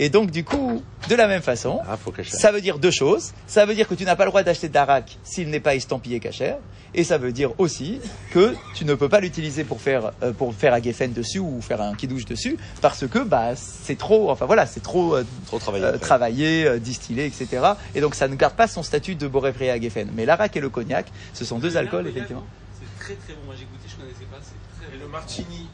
Et 0.00 0.08
donc, 0.08 0.30
du 0.32 0.42
coup, 0.42 0.82
de 1.08 1.14
la 1.14 1.28
même 1.28 1.42
façon, 1.42 1.80
Ah, 1.88 1.96
ça 2.24 2.50
veut 2.50 2.60
dire 2.60 2.78
deux 2.78 2.90
choses. 2.90 3.32
Ça 3.46 3.64
veut 3.64 3.74
dire 3.74 3.86
que 3.86 3.94
tu 3.94 4.04
n'as 4.04 4.16
pas 4.16 4.24
le 4.24 4.30
droit 4.30 4.42
d'acheter 4.42 4.68
d'arac 4.68 5.18
s'il 5.22 5.50
n'est 5.50 5.60
pas 5.60 5.74
estampillé 5.76 6.18
cachère. 6.18 6.56
Et 6.96 7.02
ça 7.04 7.18
veut 7.18 7.32
dire 7.32 7.50
aussi 7.58 8.00
que 8.32 8.54
tu 8.74 8.84
ne 8.84 8.94
peux 8.94 9.08
pas 9.08 9.18
l'utiliser 9.20 9.64
pour 9.64 9.80
faire, 9.80 10.12
euh, 10.22 10.32
pour 10.32 10.54
faire 10.54 10.74
un 10.74 10.80
geffen 10.80 11.12
dessus 11.12 11.40
ou 11.40 11.60
faire 11.60 11.80
un 11.80 11.94
kidouche 11.94 12.24
dessus 12.24 12.56
parce 12.80 13.06
que, 13.08 13.18
bah, 13.18 13.54
c'est 13.56 13.98
trop, 13.98 14.30
enfin 14.30 14.46
voilà, 14.46 14.64
c'est 14.66 14.82
trop, 14.82 15.16
euh, 15.16 15.24
Trop 15.46 15.58
travaillé. 15.58 15.84
euh, 15.84 15.98
travaillé, 15.98 16.66
euh, 16.66 16.78
distillé, 16.78 17.26
etc. 17.26 17.48
Et 17.96 18.00
donc, 18.00 18.14
ça 18.14 18.28
ne 18.28 18.34
garde 18.36 18.54
pas 18.54 18.68
son 18.68 18.82
statut 18.84 19.14
de 19.16 19.26
borépré 19.26 19.70
à 19.70 19.80
geffen. 19.80 20.08
Mais 20.14 20.24
l'arac 20.24 20.56
et 20.56 20.60
le 20.60 20.68
cognac, 20.70 21.06
ce 21.32 21.44
sont 21.44 21.58
deux 21.58 21.76
alcools, 21.76 22.06
effectivement. 22.06 22.44
C'est 22.80 23.04
très 23.04 23.14
très 23.14 23.34
bon. 23.34 23.40
Moi 23.46 23.54
j'ai 23.58 23.64
goûté, 23.64 23.88
je 23.88 23.96
connaissais 23.96 24.24
pas. 24.30 24.38
C'est 24.40 24.86
très 24.86 24.96
Et 24.96 25.00
le 25.00 25.08
martini, 25.08 25.68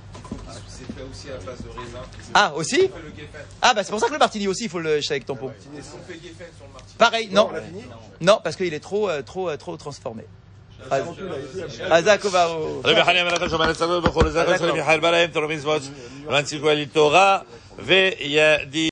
c'est 0.67 0.85
fait 0.93 1.03
aussi 1.09 1.29
à 1.29 1.37
base 1.37 1.59
de 1.61 1.69
raisin. 1.69 1.99
C'est 2.19 2.31
Ah, 2.33 2.53
aussi 2.55 2.75
fait 2.75 2.81
le 3.03 3.09
Geffen. 3.17 3.41
Ah, 3.61 3.73
bah 3.73 3.83
c'est 3.83 3.91
pour 3.91 3.99
ça 3.99 4.07
que 4.07 4.13
le 4.13 4.19
martini 4.19 4.47
aussi, 4.47 4.63
il 4.65 4.69
faut 4.69 4.79
le 4.79 4.99
jeter 5.01 5.13
avec 5.15 5.25
tampon. 5.25 5.51
Est-ce 5.77 5.91
qu'on 5.91 5.97
fait 6.07 6.13
Geffen 6.13 6.47
sur 6.57 6.65
le 6.67 6.73
martini 6.73 6.95
Pareil, 6.97 7.29
non. 7.31 7.47
On 7.49 7.53
l'a 7.53 7.61
fini 7.61 7.83
Non, 8.21 8.39
parce 8.43 8.55
qu'il 8.55 8.73
est 8.73 8.79
trop, 8.79 9.09
euh, 9.09 9.21
trop, 9.21 9.49
euh, 9.49 9.57
trop 9.57 9.75
transformé. 9.77 10.23
Hazak 11.89 12.25
Obaru. 12.25 12.81
רבי 12.83 13.03
חניה 13.03 13.23
מלאכה 13.23 13.49
שומר 13.49 13.69
הצדות 13.69 14.05
וכו' 14.05 14.23
לזכר 14.23 14.57
של 14.57 14.71
מיכאל 14.71 14.99
בלהם 14.99 15.29
תורמים 15.31 15.59
זמות 15.59 15.81
ומנציחו 16.25 16.69
אל 16.69 16.85
תורה 16.85 17.39
וידיד 17.79 18.75